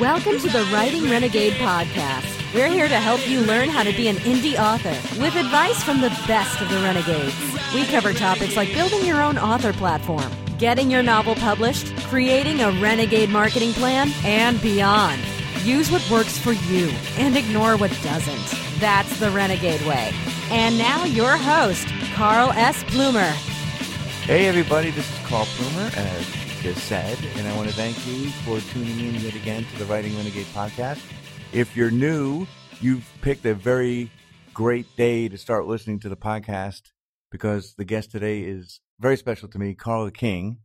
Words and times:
Welcome 0.00 0.38
to 0.38 0.48
the 0.48 0.62
Writing 0.72 1.10
Renegade 1.10 1.54
podcast. 1.54 2.54
We're 2.54 2.68
here 2.68 2.86
to 2.86 3.00
help 3.00 3.28
you 3.28 3.40
learn 3.40 3.68
how 3.68 3.82
to 3.82 3.90
be 3.90 4.06
an 4.06 4.14
indie 4.18 4.56
author 4.56 4.94
with 5.20 5.34
advice 5.34 5.82
from 5.82 6.00
the 6.00 6.10
best 6.28 6.60
of 6.60 6.68
the 6.68 6.76
renegades. 6.76 7.34
We 7.74 7.84
cover 7.84 8.12
topics 8.12 8.54
like 8.54 8.72
building 8.74 9.04
your 9.04 9.20
own 9.20 9.38
author 9.38 9.72
platform, 9.72 10.30
getting 10.56 10.88
your 10.88 11.02
novel 11.02 11.34
published, 11.34 11.96
creating 12.02 12.60
a 12.60 12.70
renegade 12.80 13.30
marketing 13.30 13.72
plan, 13.72 14.12
and 14.22 14.62
beyond. 14.62 15.20
Use 15.64 15.90
what 15.90 16.08
works 16.08 16.38
for 16.38 16.52
you 16.52 16.90
and 17.16 17.36
ignore 17.36 17.76
what 17.76 17.90
doesn't. 18.00 18.78
That's 18.78 19.18
the 19.18 19.32
renegade 19.32 19.84
way. 19.84 20.12
And 20.50 20.78
now, 20.78 21.06
your 21.06 21.36
host, 21.36 21.88
Carl 22.14 22.52
S. 22.52 22.84
Plumer. 22.84 23.32
Hey, 24.22 24.46
everybody, 24.46 24.90
this 24.90 25.10
is 25.10 25.26
Carl 25.26 25.46
Plumer, 25.46 25.90
as 25.96 26.37
just 26.62 26.88
said, 26.88 27.16
and 27.36 27.46
I 27.46 27.56
want 27.56 27.68
to 27.68 27.74
thank 27.74 27.96
you 28.04 28.30
for 28.44 28.58
tuning 28.72 28.98
in 28.98 29.14
yet 29.14 29.36
again 29.36 29.64
to 29.64 29.78
the 29.78 29.84
Writing 29.84 30.16
Renegade 30.16 30.46
podcast. 30.46 31.00
If 31.52 31.76
you're 31.76 31.90
new, 31.90 32.48
you've 32.80 33.08
picked 33.20 33.46
a 33.46 33.54
very 33.54 34.10
great 34.54 34.96
day 34.96 35.28
to 35.28 35.38
start 35.38 35.66
listening 35.66 36.00
to 36.00 36.08
the 36.08 36.16
podcast 36.16 36.90
because 37.30 37.74
the 37.74 37.84
guest 37.84 38.10
today 38.10 38.40
is 38.40 38.80
very 38.98 39.16
special 39.16 39.48
to 39.48 39.58
me, 39.58 39.74
Carla 39.74 40.10
King. 40.10 40.58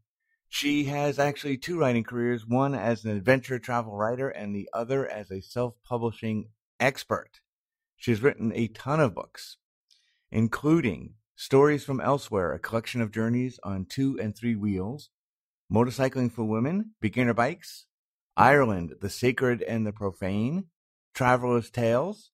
She 0.50 0.86
has 0.86 1.20
actually 1.20 1.58
two 1.58 1.78
writing 1.78 2.04
careers 2.04 2.48
one 2.48 2.74
as 2.74 3.06
an 3.06 3.12
adventure 3.12 3.60
travel 3.60 3.96
writer, 3.96 4.30
and 4.30 4.56
the 4.56 4.70
other 4.74 5.08
as 5.08 5.30
a 5.30 5.42
self 5.42 5.76
publishing 5.88 6.50
expert. 6.80 7.40
She's 7.98 8.24
written 8.24 8.52
a 8.56 8.68
ton 8.68 9.00
of 9.00 9.14
books, 9.14 9.58
including 10.32 11.14
Stories 11.36 11.84
from 11.84 12.02
Elsewhere, 12.02 12.52
a 12.52 12.60
collection 12.60 13.00
of 13.02 13.12
journeys 13.12 13.60
on 13.64 13.86
two 13.86 14.20
and 14.20 14.36
three 14.36 14.56
wheels, 14.56 15.10
Motorcycling 15.72 16.32
for 16.32 16.44
Women, 16.44 16.92
Beginner 17.02 17.34
Bikes, 17.34 17.86
Ireland, 18.36 18.96
The 19.02 19.10
Sacred 19.10 19.62
and 19.62 19.86
the 19.86 19.94
Profane, 19.94 20.66
Traveler's 21.14 21.70
Tales, 21.70 22.32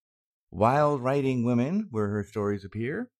Wild 0.52 1.02
Writing 1.02 1.44
Women, 1.44 1.88
where 1.92 2.08
her 2.08 2.24
stories 2.24 2.66
appear, 2.66 3.12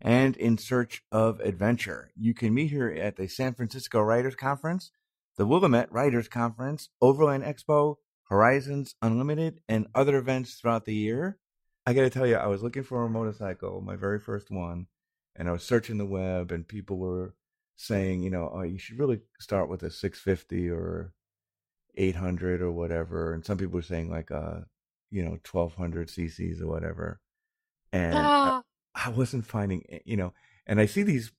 and 0.00 0.36
In 0.36 0.58
Search 0.58 1.02
of 1.10 1.40
Adventure. 1.40 2.12
You 2.16 2.34
can 2.34 2.54
meet 2.54 2.70
her 2.72 2.92
at 2.92 3.16
the 3.16 3.28
San 3.28 3.54
Francisco 3.54 4.00
Writers 4.00 4.34
Conference, 4.34 4.90
the 5.36 5.46
Willamette 5.46 5.92
Writers 5.92 6.28
Conference, 6.28 6.88
Overland 7.00 7.42
Expo, 7.44 7.96
Horizons 8.24 8.94
Unlimited, 9.02 9.60
and 9.68 9.86
other 9.94 10.16
events 10.16 10.54
throughout 10.54 10.84
the 10.84 10.94
year. 10.94 11.38
I 11.86 11.94
got 11.94 12.02
to 12.02 12.10
tell 12.10 12.26
you, 12.26 12.36
I 12.36 12.46
was 12.46 12.62
looking 12.62 12.84
for 12.84 13.04
a 13.04 13.08
motorcycle, 13.08 13.80
my 13.80 13.96
very 13.96 14.20
first 14.20 14.50
one, 14.50 14.86
and 15.34 15.48
I 15.48 15.52
was 15.52 15.64
searching 15.64 15.98
the 15.98 16.06
web, 16.06 16.52
and 16.52 16.66
people 16.66 16.98
were 16.98 17.34
saying, 17.76 18.22
you 18.22 18.30
know, 18.30 18.50
oh, 18.52 18.62
you 18.62 18.78
should 18.78 18.98
really 18.98 19.20
start 19.40 19.68
with 19.68 19.82
a 19.82 19.90
650 19.90 20.70
or 20.70 21.12
800 21.96 22.62
or 22.62 22.72
whatever. 22.72 23.32
And 23.34 23.44
some 23.44 23.58
people 23.58 23.78
are 23.78 23.82
saying 23.82 24.10
like, 24.10 24.30
uh, 24.30 24.60
you 25.10 25.22
know, 25.24 25.38
1200 25.50 26.08
cc's 26.08 26.60
or 26.62 26.66
whatever. 26.68 27.20
And 27.92 28.14
Ah. 28.16 28.62
I, 28.94 29.06
I 29.06 29.08
wasn't 29.10 29.46
finding, 29.46 29.84
you 30.04 30.16
know, 30.16 30.32
and 30.66 30.80
I 30.80 30.86
see 30.86 31.02
these 31.02 31.32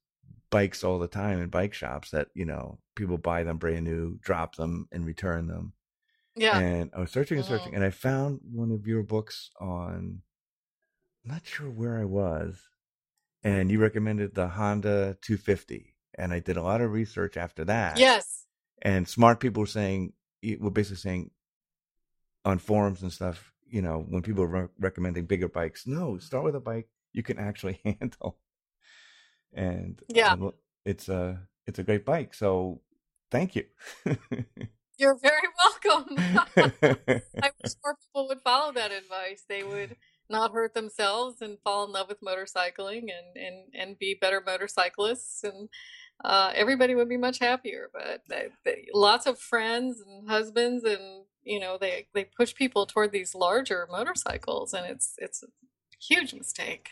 bikes 0.50 0.84
all 0.84 1.00
the 1.00 1.08
time 1.08 1.40
in 1.42 1.50
bike 1.50 1.74
shops 1.74 2.12
that, 2.12 2.28
you 2.36 2.46
know, 2.46 2.80
people 2.96 3.18
buy 3.18 3.44
them 3.44 3.58
brand 3.58 3.86
new, 3.86 4.20
drop 4.22 4.56
them 4.56 4.88
and 4.92 5.06
return 5.06 5.48
them. 5.48 5.74
Yeah. 6.36 6.60
And 6.60 6.92
I 6.96 7.00
was 7.00 7.12
searching 7.12 7.38
and 7.38 7.46
searching, 7.46 7.72
Mhm. 7.74 7.76
and 7.78 7.84
I 7.86 7.90
found 7.90 8.42
one 8.52 8.72
of 8.72 8.86
your 8.86 9.02
books 9.04 9.50
on. 9.60 10.22
I'm 11.26 11.32
not 11.32 11.46
sure 11.46 11.70
where 11.70 11.98
I 11.98 12.06
was, 12.06 12.68
and 13.44 13.72
you 13.72 13.80
recommended 13.80 14.36
the 14.36 14.50
Honda 14.50 15.18
250, 15.22 15.93
and 16.18 16.34
I 16.34 16.40
did 16.40 16.58
a 16.58 16.62
lot 16.64 16.82
of 16.82 16.92
research 16.92 17.38
after 17.38 17.66
that. 17.66 17.98
yes. 18.00 18.46
And 18.82 19.08
smart 19.08 19.40
people 19.40 19.62
were 19.62 19.68
saying, 19.68 20.14
were 20.60 20.70
basically 20.70 20.98
saying, 20.98 21.32
on 22.44 22.60
forums 22.60 23.02
and 23.02 23.12
stuff, 23.14 23.54
you 23.66 23.82
know, 23.82 24.06
when 24.10 24.22
people 24.22 24.46
were 24.46 24.64
re- 24.64 24.68
recommending 24.80 25.26
bigger 25.26 25.48
bikes, 25.48 25.88
no, 25.88 26.18
start 26.18 26.44
with 26.44 26.56
a 26.56 26.60
bike 26.60 26.90
you 27.14 27.24
can 27.24 27.40
actually 27.40 27.80
handle. 27.86 28.38
And 29.54 30.02
Yeah. 30.10 30.34
and 30.34 30.52
it's 30.86 31.08
a 31.10 31.48
it's 31.68 31.80
a 31.80 31.84
great 31.84 32.06
bike. 32.06 32.34
So 32.34 32.82
thank 33.32 33.56
you. 33.56 33.66
You're 34.98 35.18
very 35.18 35.48
welcome. 35.64 36.16
I 36.58 37.52
wish 37.64 37.74
more 37.84 37.96
people 38.04 38.28
would 38.28 38.42
follow 38.42 38.72
that 38.74 38.92
advice. 38.92 39.44
They 39.48 39.64
would 39.64 39.96
not 40.30 40.52
hurt 40.52 40.74
themselves 40.74 41.42
and 41.42 41.58
fall 41.64 41.86
in 41.86 41.92
love 41.92 42.08
with 42.10 42.22
motorcycling 42.22 43.04
and, 43.04 43.36
and, 43.36 43.64
and 43.74 44.00
be 44.00 44.18
better 44.20 44.42
motorcyclists 44.46 45.44
and 45.44 45.70
uh, 46.24 46.52
everybody 46.56 46.96
would 46.96 47.10
be 47.10 47.18
much 47.18 47.40
happier. 47.40 47.90
But 47.94 48.24
they, 48.30 48.48
they, 48.66 48.88
lots 48.94 49.26
of 49.26 49.40
friends 49.40 50.02
and 50.06 50.30
husbands 50.30 50.84
and 50.84 51.24
you 51.44 51.60
know 51.60 51.78
they, 51.80 52.08
they 52.14 52.24
push 52.26 52.54
people 52.56 52.86
toward 52.86 53.12
these 53.12 53.36
larger 53.36 53.88
motorcycles 53.92 54.74
and 54.74 54.86
it's 54.86 55.14
it's 55.18 55.44
a 55.44 55.48
huge 56.00 56.34
mistake. 56.34 56.90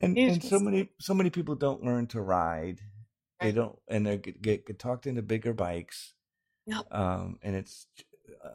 and 0.00 0.16
Huge 0.16 0.32
and 0.32 0.44
so 0.44 0.58
many 0.58 0.88
so 1.00 1.14
many 1.14 1.30
people 1.30 1.54
don't 1.54 1.84
learn 1.84 2.06
to 2.08 2.20
ride 2.20 2.80
they 3.40 3.52
don't 3.52 3.78
and 3.88 4.06
they 4.06 4.16
get, 4.16 4.40
get, 4.42 4.66
get 4.66 4.78
talked 4.78 5.06
into 5.06 5.22
bigger 5.22 5.52
bikes 5.52 6.14
Yep. 6.66 6.86
um 6.92 7.38
and 7.42 7.54
it's 7.54 7.86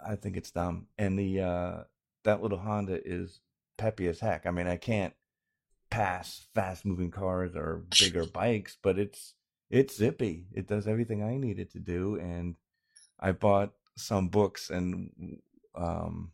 i 0.06 0.16
think 0.16 0.36
it's 0.36 0.52
dumb 0.52 0.88
and 0.98 1.18
the 1.18 1.40
uh 1.40 1.84
that 2.26 2.42
little 2.42 2.58
honda 2.58 3.00
is 3.08 3.40
peppy 3.78 4.08
as 4.08 4.20
heck 4.20 4.46
i 4.46 4.52
mean 4.52 4.68
i 4.68 4.76
can't 4.76 5.14
pass 5.90 6.48
fast 6.54 6.84
moving 6.86 7.12
cars 7.12 7.56
or 7.56 7.84
bigger 8.00 8.26
bikes 8.34 8.78
but 8.82 8.98
it's 9.00 9.34
it's 9.72 9.98
zippy. 9.98 10.48
It 10.54 10.68
does 10.68 10.88
everything 10.88 11.24
i 11.24 11.38
need 11.38 11.60
it 11.60 11.74
to 11.74 11.80
do 11.80 12.18
and 12.18 12.56
i 13.20 13.32
bought 13.34 13.74
some 13.98 14.30
books 14.30 14.72
and 14.72 15.12
um 15.76 16.32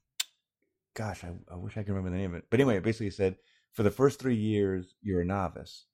gosh 0.95 1.23
i, 1.25 1.31
I 1.51 1.57
wish 1.57 1.77
i 1.77 1.83
could 1.83 1.89
remember 1.93 2.11
the 2.11 2.17
name 2.17 2.31
of 2.33 2.37
it. 2.39 2.45
But 2.51 2.59
anyway 2.61 2.77
it 2.77 2.83
basically 2.83 3.11
said 3.11 3.37
for 3.73 3.83
the 3.83 3.91
first 3.91 4.19
three 4.19 4.35
years 4.35 4.95
you're 5.03 5.21
a 5.21 5.25
novice. 5.25 5.85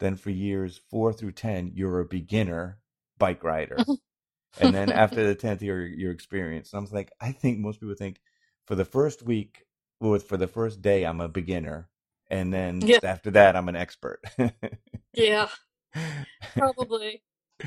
Then 0.00 0.16
for 0.16 0.30
years 0.30 0.80
four 0.90 1.12
through 1.12 1.32
ten 1.34 1.72
you're 1.74 2.00
a 2.00 2.06
beginner 2.06 2.80
bike 3.18 3.44
rider. 3.44 3.88
And 4.58 4.74
then 4.74 4.92
after 4.92 5.26
the 5.26 5.36
10th 5.36 5.62
year 5.62 5.86
you're 5.86 6.12
experienced. 6.12 6.74
And 6.74 6.80
i 6.80 6.82
was 6.82 6.92
like 6.92 7.12
i 7.20 7.32
think 7.32 7.58
most 7.60 7.80
people 7.80 7.96
think 7.96 8.20
for 8.66 8.76
the 8.76 8.86
first 8.86 9.22
week 9.24 9.64
well 10.00 10.18
for 10.20 10.36
the 10.38 10.48
first 10.48 10.82
day 10.82 11.04
i'm 11.04 11.20
a 11.22 11.28
beginner 11.28 11.88
and 12.30 12.52
then 12.54 12.88
Yeah. 12.88 13.00
after 13.02 13.30
that 13.32 13.56
i'm 13.56 13.68
an 13.70 13.76
expert. 13.76 14.22
Yeah, 15.14 15.48
probably. 16.56 17.22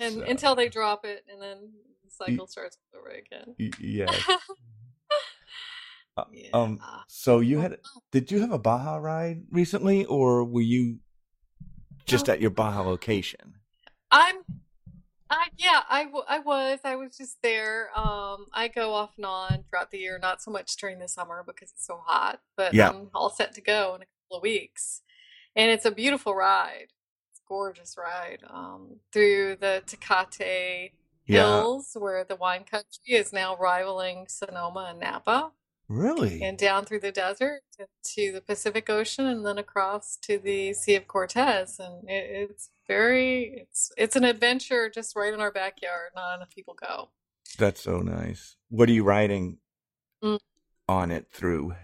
And 0.00 0.14
So, 0.14 0.22
until 0.22 0.54
they 0.56 0.68
drop 0.68 1.04
it, 1.04 1.24
and 1.32 1.40
then 1.40 1.70
the 2.02 2.10
cycle 2.10 2.48
starts 2.48 2.78
over 2.98 3.10
again. 3.10 3.54
y- 3.60 3.70
yes 3.78 4.28
Uh, 6.16 6.24
yeah. 6.32 6.48
um 6.52 6.80
so 7.08 7.40
you 7.40 7.58
had 7.58 7.72
Oh, 7.96 8.00
did 8.12 8.30
you 8.30 8.40
have 8.40 8.52
a 8.52 8.58
baja 8.58 8.96
ride 8.96 9.42
recently 9.50 10.04
or 10.04 10.44
were 10.44 10.60
you 10.62 10.98
just 12.06 12.26
No. 12.28 12.34
at 12.34 12.40
your 12.40 12.50
baja 12.50 12.82
location 12.82 13.54
I'm, 14.12 14.36
I 15.28 15.48
yeah, 15.58 15.82
I, 15.88 16.04
w- 16.04 16.24
I 16.28 16.38
was 16.38 16.78
I 16.84 16.94
was 16.94 17.16
just 17.16 17.38
there. 17.42 17.88
Um, 17.98 18.46
I 18.52 18.68
go 18.68 18.92
off 18.94 19.10
and 19.16 19.26
on 19.26 19.64
throughout 19.68 19.90
the 19.90 19.98
year, 19.98 20.18
not 20.20 20.40
so 20.40 20.52
much 20.52 20.76
during 20.76 21.00
the 21.00 21.08
summer 21.08 21.42
because 21.44 21.70
it's 21.72 21.84
so 21.86 22.00
hot, 22.04 22.40
but 22.56 22.74
Yeah. 22.74 22.90
I'm 22.90 23.10
all 23.12 23.30
set 23.30 23.54
to 23.56 23.60
go 23.60 23.96
in 23.96 24.02
a 24.02 24.06
couple 24.06 24.36
of 24.36 24.42
weeks, 24.42 25.02
and 25.56 25.68
it's 25.72 25.84
a 25.84 25.90
beautiful 25.90 26.32
ride. 26.34 26.88
Gorgeous 27.48 27.96
ride 27.98 28.40
um, 28.48 28.96
through 29.12 29.56
the 29.60 29.82
Tecate 29.86 30.90
yeah 31.26 31.60
Hills, 31.60 31.96
where 31.98 32.24
the 32.24 32.36
wine 32.36 32.64
country 32.64 33.14
is 33.14 33.32
now 33.32 33.56
rivaling 33.56 34.26
Sonoma 34.28 34.88
and 34.90 35.00
Napa. 35.00 35.52
really 35.88 36.42
and 36.42 36.56
down 36.58 36.84
through 36.84 37.00
the 37.00 37.12
desert 37.12 37.60
to, 37.78 37.86
to 38.14 38.32
the 38.32 38.40
Pacific 38.40 38.88
Ocean 38.90 39.26
and 39.26 39.44
then 39.44 39.58
across 39.58 40.16
to 40.22 40.38
the 40.38 40.72
Sea 40.72 40.96
of 40.96 41.06
Cortez. 41.06 41.78
And 41.78 42.08
it, 42.08 42.50
it's 42.50 42.70
very, 42.88 43.58
it's 43.62 43.92
it's 43.96 44.16
an 44.16 44.24
adventure 44.24 44.88
just 44.90 45.14
right 45.16 45.32
in 45.34 45.40
our 45.40 45.52
backyard. 45.52 46.10
Not 46.16 46.36
enough 46.36 46.50
people 46.50 46.74
go. 46.74 47.10
that's 47.58 47.80
so 47.82 47.98
nice 48.00 48.56
what 48.68 48.88
are 48.88 48.92
you 48.92 49.04
riding 49.04 49.58
Mm. 50.22 50.38
on 50.88 51.10
it 51.10 51.26
through 51.32 51.74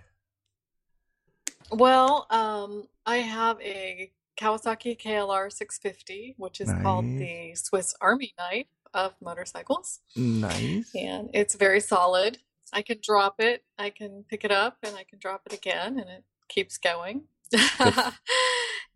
Well, 1.70 2.26
um, 2.30 2.88
I 3.06 3.18
have 3.18 3.60
a 3.60 4.10
Kawasaki 4.40 4.98
KLR 4.98 5.52
650, 5.52 6.34
which 6.38 6.60
is 6.60 6.72
called 6.82 7.04
the 7.04 7.54
Swiss 7.54 7.94
Army 8.00 8.32
knife 8.38 8.66
of 8.94 9.14
motorcycles. 9.20 10.00
nice 10.16 10.90
And 10.94 11.30
it's 11.34 11.54
very 11.54 11.80
solid. 11.80 12.38
I 12.72 12.82
can 12.82 12.98
drop 13.02 13.40
it, 13.40 13.64
I 13.78 13.90
can 13.90 14.24
pick 14.28 14.44
it 14.44 14.52
up, 14.52 14.78
and 14.82 14.96
I 14.96 15.04
can 15.04 15.18
drop 15.18 15.42
it 15.46 15.52
again, 15.52 15.98
and 15.98 16.08
it 16.08 16.24
keeps 16.48 16.78
going. 16.78 17.24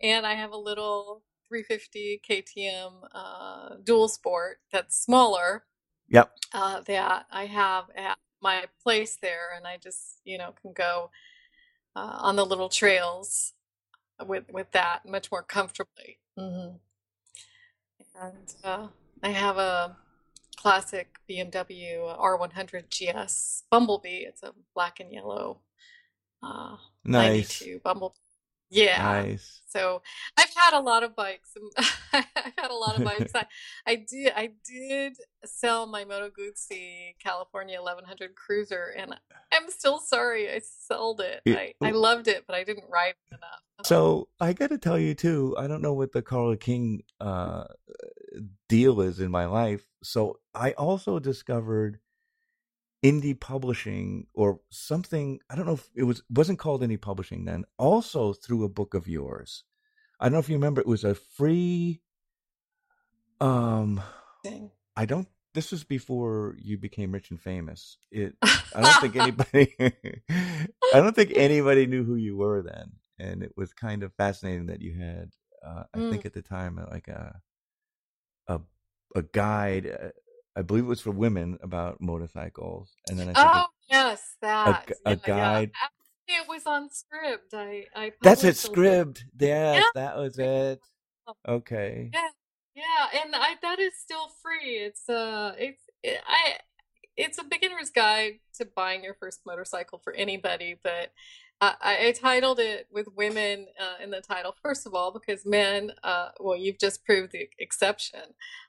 And 0.05 0.27
I 0.27 0.35
have 0.35 0.53
a 0.53 0.57
little 0.57 1.23
350 1.49 2.21
KTM 2.29 2.93
uh, 3.15 3.77
dual 3.83 4.09
sport 4.09 4.59
that's 4.71 5.03
smaller 5.03 5.65
yep 6.09 6.31
uh, 6.53 6.81
that 6.83 7.25
I 7.31 7.47
have 7.47 7.85
at 7.97 8.19
my 8.43 8.65
place 8.83 9.17
there, 9.23 9.55
and 9.57 9.67
I 9.67 9.79
just 9.83 10.21
you 10.25 10.37
know 10.37 10.53
can 10.61 10.73
go 10.75 11.11
uh, 11.97 12.19
on 12.21 12.37
the 12.37 12.45
little 12.45 12.69
trails 12.69 13.55
with 14.27 14.45
with 14.53 14.71
that 14.73 15.07
much 15.07 15.31
more 15.31 15.43
comfortably. 15.43 16.19
hmm 16.39 16.77
And 18.21 18.55
uh, 18.63 18.89
I 19.23 19.29
have 19.31 19.59
a 19.59 19.97
classic 20.57 21.19
BMW 21.29 22.17
R100 22.19 22.89
GS 22.91 23.65
Bumblebee. 23.71 24.25
It's 24.29 24.43
a 24.43 24.53
black 24.75 25.01
and 25.01 25.13
yellow 25.13 25.61
uh, 26.43 26.77
Nice. 27.05 27.61
92 27.61 27.81
Bumblebee. 27.85 28.15
Yeah. 28.71 29.03
Nice. 29.03 29.63
So 29.69 30.03
I've 30.37 30.55
had 30.55 30.75
a 30.75 30.81
lot 30.81 31.03
of 31.03 31.17
bikes. 31.17 31.51
I've 32.13 32.25
had 32.57 32.71
a 32.71 32.75
lot 32.75 32.97
of 32.97 33.05
bikes. 33.05 33.33
I, 33.35 33.47
I 33.87 33.97
did 33.97 34.33
I 34.35 34.51
did 34.65 35.17
sell 35.45 35.87
my 35.87 36.05
Moto 36.05 36.31
Guzzi 36.31 37.17
California 37.23 37.81
1100 37.81 38.35
Cruiser, 38.37 38.95
and 38.97 39.15
I'm 39.53 39.69
still 39.71 39.99
sorry 39.99 40.51
I 40.51 40.61
sold 40.63 41.21
it. 41.21 41.43
Yeah. 41.45 41.57
I, 41.57 41.75
I 41.83 41.91
loved 41.91 42.29
it, 42.29 42.45
but 42.47 42.55
I 42.55 42.65
didn't 42.65 42.89
ride 42.89 43.15
it 43.31 43.35
enough. 43.35 43.87
So 43.87 44.29
I 44.41 44.53
got 44.53 44.71
to 44.71 44.79
tell 44.79 44.99
you 44.99 45.15
too. 45.15 45.57
I 45.59 45.67
don't 45.67 45.83
know 45.83 45.93
what 45.93 46.13
the 46.13 46.23
Carla 46.23 46.57
King 46.57 47.03
uh, 47.21 47.65
deal 48.69 49.01
is 49.01 49.21
in 49.21 49.31
my 49.31 49.47
life. 49.47 49.85
So 50.03 50.39
I 50.55 50.73
also 50.73 51.19
discovered 51.19 51.99
indie 53.05 53.39
publishing 53.39 54.27
or 54.35 54.61
something. 54.71 55.41
I 55.51 55.57
don't 55.57 55.67
know 55.67 55.75
if 55.75 55.91
it 55.95 56.05
was 56.05 56.23
wasn't 56.31 56.59
called 56.59 56.83
indie 56.83 57.01
publishing 57.01 57.45
then. 57.45 57.65
Also 57.79 58.33
through 58.33 58.65
a 58.65 58.69
book 58.71 58.95
of 58.95 59.07
yours. 59.07 59.65
I 60.21 60.27
don't 60.27 60.35
know 60.35 60.39
if 60.41 60.49
you 60.49 60.57
remember. 60.57 60.81
It 60.81 60.87
was 60.89 61.05
a 61.05 61.15
free. 61.15 62.01
Um. 63.41 64.01
I 64.97 65.07
don't. 65.07 65.29
This 65.55 65.71
was 65.71 65.85
before 65.85 66.57
you 66.61 66.79
became 66.79 67.13
rich 67.13 67.31
and 67.31 67.41
famous. 67.41 67.99
It. 68.11 68.37
I 68.43 68.83
don't 68.83 69.01
think 69.01 69.17
anybody. 69.25 69.75
I 70.95 71.01
don't 71.01 71.15
think 71.15 71.33
anybody 71.35 71.87
knew 71.87 72.05
who 72.05 72.17
you 72.17 72.37
were 72.37 72.63
then, 72.63 72.93
and 73.19 73.43
it 73.43 73.53
was 73.57 73.73
kind 73.73 74.03
of 74.03 74.15
fascinating 74.15 74.67
that 74.67 74.83
you 74.83 74.95
had. 74.99 75.31
Uh, 75.65 75.85
I 75.95 75.99
Mm. 75.99 76.11
think 76.11 76.27
at 76.27 76.35
the 76.35 76.43
time, 76.43 76.79
uh, 76.79 76.87
like 76.91 77.09
a 77.09 77.41
a 78.49 78.61
a 79.15 79.23
guide. 79.23 80.13
I 80.57 80.63
believe 80.63 80.85
it 80.85 80.89
was 80.89 81.01
for 81.01 81.11
women 81.11 81.59
about 81.63 82.01
motorcycles, 82.01 82.95
and 83.09 83.19
then 83.19 83.33
I 83.35 83.63
Oh 83.63 83.67
yes, 83.91 84.37
that 84.41 84.87
gu- 84.87 84.95
a 85.07 85.11
Yeah, 85.11 85.17
guide- 85.17 85.73
Yeah. 86.29 86.41
It 86.41 86.49
was 86.49 86.65
on 86.67 86.89
Scribd. 86.89 87.53
I 87.53 87.85
I 87.95 88.13
that's 88.23 88.45
it. 88.45 88.49
a 88.65 88.69
Scribd. 88.71 89.25
Yes, 89.39 89.83
Yeah. 89.85 89.91
that 89.95 90.17
was 90.17 90.39
it. 90.39 90.81
Okay. 91.47 92.11
Yeah, 92.15 92.29
yeah, 92.75 93.21
and 93.23 93.35
I 93.37 93.57
that 93.61 93.79
is 93.79 93.93
still 93.99 94.29
free. 94.43 94.77
It's 94.77 95.07
uh, 95.09 95.55
it's 95.59 95.83
it, 96.03 96.21
I, 96.27 96.59
it's 97.17 97.39
a 97.39 97.45
beginner's 97.45 97.91
guide 97.91 98.41
to 98.55 98.65
buying 98.65 99.05
your 99.05 99.15
first 99.15 99.41
motorcycle 99.45 99.99
for 100.03 100.15
anybody. 100.15 100.77
But 100.83 101.13
I, 101.61 101.75
I 102.09 102.13
titled 102.13 102.59
it 102.61 102.89
with 102.91 103.07
women 103.17 103.67
uh, 103.81 104.03
in 104.03 104.11
the 104.11 104.21
title 104.21 104.55
first 104.63 104.87
of 104.87 104.95
all 104.95 105.13
because 105.13 105.47
men, 105.47 105.93
uh, 106.03 106.31
well, 106.41 106.57
you've 106.57 106.79
just 106.79 107.05
proved 107.05 107.33
the 107.33 107.49
exception. 107.59 108.21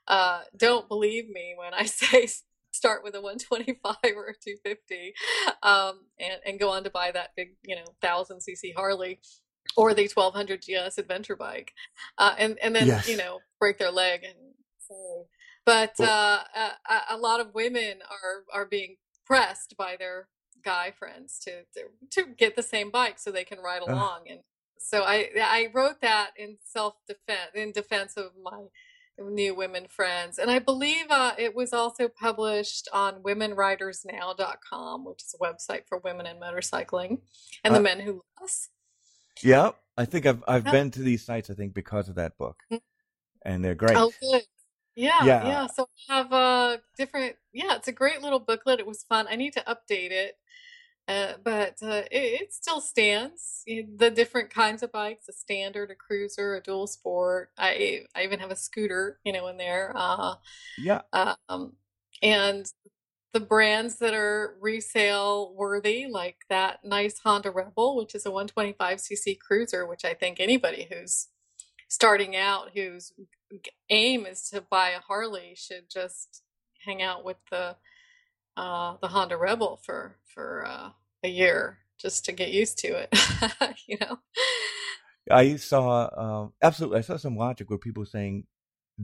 Uh, 0.06 0.42
don't 0.56 0.88
believe 0.88 1.28
me 1.28 1.54
when 1.56 1.74
I 1.74 1.84
say 1.86 2.28
start 2.72 3.02
with 3.02 3.14
a 3.14 3.20
125 3.20 3.96
or 4.16 4.26
a 4.26 4.34
250, 4.34 5.14
um, 5.62 6.00
and 6.20 6.40
and 6.46 6.58
go 6.60 6.70
on 6.70 6.84
to 6.84 6.90
buy 6.90 7.10
that 7.12 7.30
big, 7.36 7.56
you 7.64 7.76
know, 7.76 7.84
thousand 8.00 8.38
cc 8.40 8.74
Harley. 8.74 9.20
Or 9.76 9.92
the 9.92 10.08
1200 10.08 10.62
GS 10.62 10.96
adventure 10.96 11.36
bike 11.36 11.72
uh, 12.16 12.34
and 12.38 12.56
and 12.62 12.74
then 12.74 12.86
Yes. 12.86 13.08
you 13.08 13.16
know 13.16 13.40
break 13.58 13.78
their 13.78 13.90
leg 13.90 14.22
and 14.24 14.54
so. 14.78 15.26
But 15.66 15.98
uh, 16.00 16.38
a, 16.54 17.00
a 17.10 17.16
lot 17.16 17.40
of 17.40 17.52
women 17.52 17.98
are 18.08 18.44
are 18.60 18.64
being 18.64 18.96
pressed 19.26 19.76
by 19.76 19.96
their 19.98 20.28
guy 20.64 20.90
friends 20.90 21.38
to 21.40 21.62
to, 21.74 21.82
to 22.10 22.24
get 22.36 22.56
the 22.56 22.62
same 22.62 22.90
bike 22.90 23.18
so 23.18 23.30
they 23.30 23.44
can 23.44 23.58
ride 23.60 23.82
along. 23.82 24.22
And 24.30 24.40
so 24.78 25.02
I 25.02 25.30
I 25.40 25.68
wrote 25.72 26.00
that 26.02 26.30
in 26.36 26.58
self 26.64 26.94
defense 27.06 27.50
in 27.54 27.72
defense 27.72 28.16
of 28.16 28.32
my 28.42 28.64
new 29.18 29.54
women 29.54 29.86
friends 29.88 30.38
and 30.38 30.50
i 30.50 30.58
believe 30.58 31.06
uh, 31.08 31.32
it 31.38 31.54
was 31.56 31.72
also 31.72 32.06
published 32.06 32.86
on 32.92 33.22
womenridersnow.com 33.22 35.04
which 35.06 35.22
is 35.22 35.34
a 35.34 35.38
website 35.42 35.82
for 35.88 35.96
women 36.04 36.26
in 36.26 36.36
motorcycling 36.38 37.18
and 37.64 37.74
the 37.74 37.78
Uh, 37.78 37.82
men 37.82 38.00
who 38.00 38.12
love 38.12 38.44
us 38.44 38.68
Yep. 39.42 39.76
I 39.98 40.04
think 40.04 40.26
I've 40.26 40.42
I've 40.46 40.66
Yeah. 40.66 40.72
been 40.72 40.90
to 40.92 41.00
these 41.02 41.24
sites. 41.24 41.50
I 41.50 41.54
think 41.54 41.74
because 41.74 42.08
of 42.08 42.14
that 42.16 42.36
book, 42.38 42.62
Mm. 42.70 42.80
and 43.44 43.64
they're 43.64 43.74
great. 43.74 43.96
Oh, 43.96 44.12
good. 44.20 44.42
Yeah, 44.94 45.24
Yeah. 45.24 45.46
yeah. 45.46 45.66
So 45.66 45.88
I 46.10 46.14
have 46.14 46.32
a 46.32 46.82
different. 46.96 47.36
Yeah, 47.52 47.76
it's 47.76 47.88
a 47.88 47.92
great 47.92 48.22
little 48.22 48.40
booklet. 48.40 48.80
It 48.80 48.86
was 48.86 49.02
fun. 49.04 49.26
I 49.28 49.36
need 49.36 49.52
to 49.54 49.60
update 49.62 50.10
it, 50.10 50.38
uh, 51.08 51.34
but 51.44 51.76
uh, 51.82 52.02
it, 52.10 52.42
it 52.42 52.54
still 52.54 52.80
stands. 52.80 53.62
The 53.66 54.10
different 54.10 54.50
kinds 54.50 54.82
of 54.82 54.92
bikes: 54.92 55.28
a 55.28 55.32
standard, 55.32 55.90
a 55.90 55.94
cruiser, 55.94 56.56
a 56.56 56.60
dual 56.62 56.86
sport. 56.86 57.50
I 57.58 58.04
I 58.14 58.24
even 58.24 58.40
have 58.40 58.50
a 58.50 58.56
scooter, 58.56 59.18
you 59.24 59.32
know, 59.32 59.48
in 59.48 59.56
there. 59.56 59.92
Uh, 59.94 60.34
Yeah. 60.78 61.02
um, 61.12 61.72
and 62.22 62.66
the 63.32 63.40
brands 63.40 63.96
that 63.98 64.14
are 64.14 64.56
resale 64.60 65.54
worthy, 65.54 66.06
like 66.06 66.38
that 66.48 66.84
nice 66.84 67.18
Honda 67.20 67.50
Rebel, 67.50 67.96
which 67.96 68.14
is 68.14 68.26
a 68.26 68.30
125cc 68.30 69.38
cruiser, 69.38 69.86
which 69.86 70.04
I 70.04 70.14
think 70.14 70.40
anybody 70.40 70.88
who's 70.90 71.28
starting 71.88 72.36
out, 72.36 72.70
whose 72.74 73.12
aim 73.90 74.26
is 74.26 74.48
to 74.50 74.60
buy 74.62 74.90
a 74.90 75.00
Harley, 75.00 75.54
should 75.56 75.90
just 75.90 76.42
hang 76.84 77.02
out 77.02 77.24
with 77.24 77.38
the 77.50 77.76
uh, 78.56 78.96
the 79.00 79.08
Honda 79.08 79.36
Rebel 79.36 79.80
for 79.84 80.16
for 80.24 80.64
uh, 80.66 80.90
a 81.22 81.28
year 81.28 81.78
just 81.98 82.24
to 82.26 82.32
get 82.32 82.50
used 82.50 82.78
to 82.78 82.88
it. 82.88 83.76
you 83.86 83.98
know. 84.00 84.18
I 85.30 85.56
saw 85.56 86.08
um, 86.16 86.52
absolutely. 86.62 86.98
I 86.98 87.02
saw 87.02 87.16
some 87.16 87.36
logic 87.36 87.68
where 87.70 87.78
people 87.78 88.04
saying, 88.06 88.46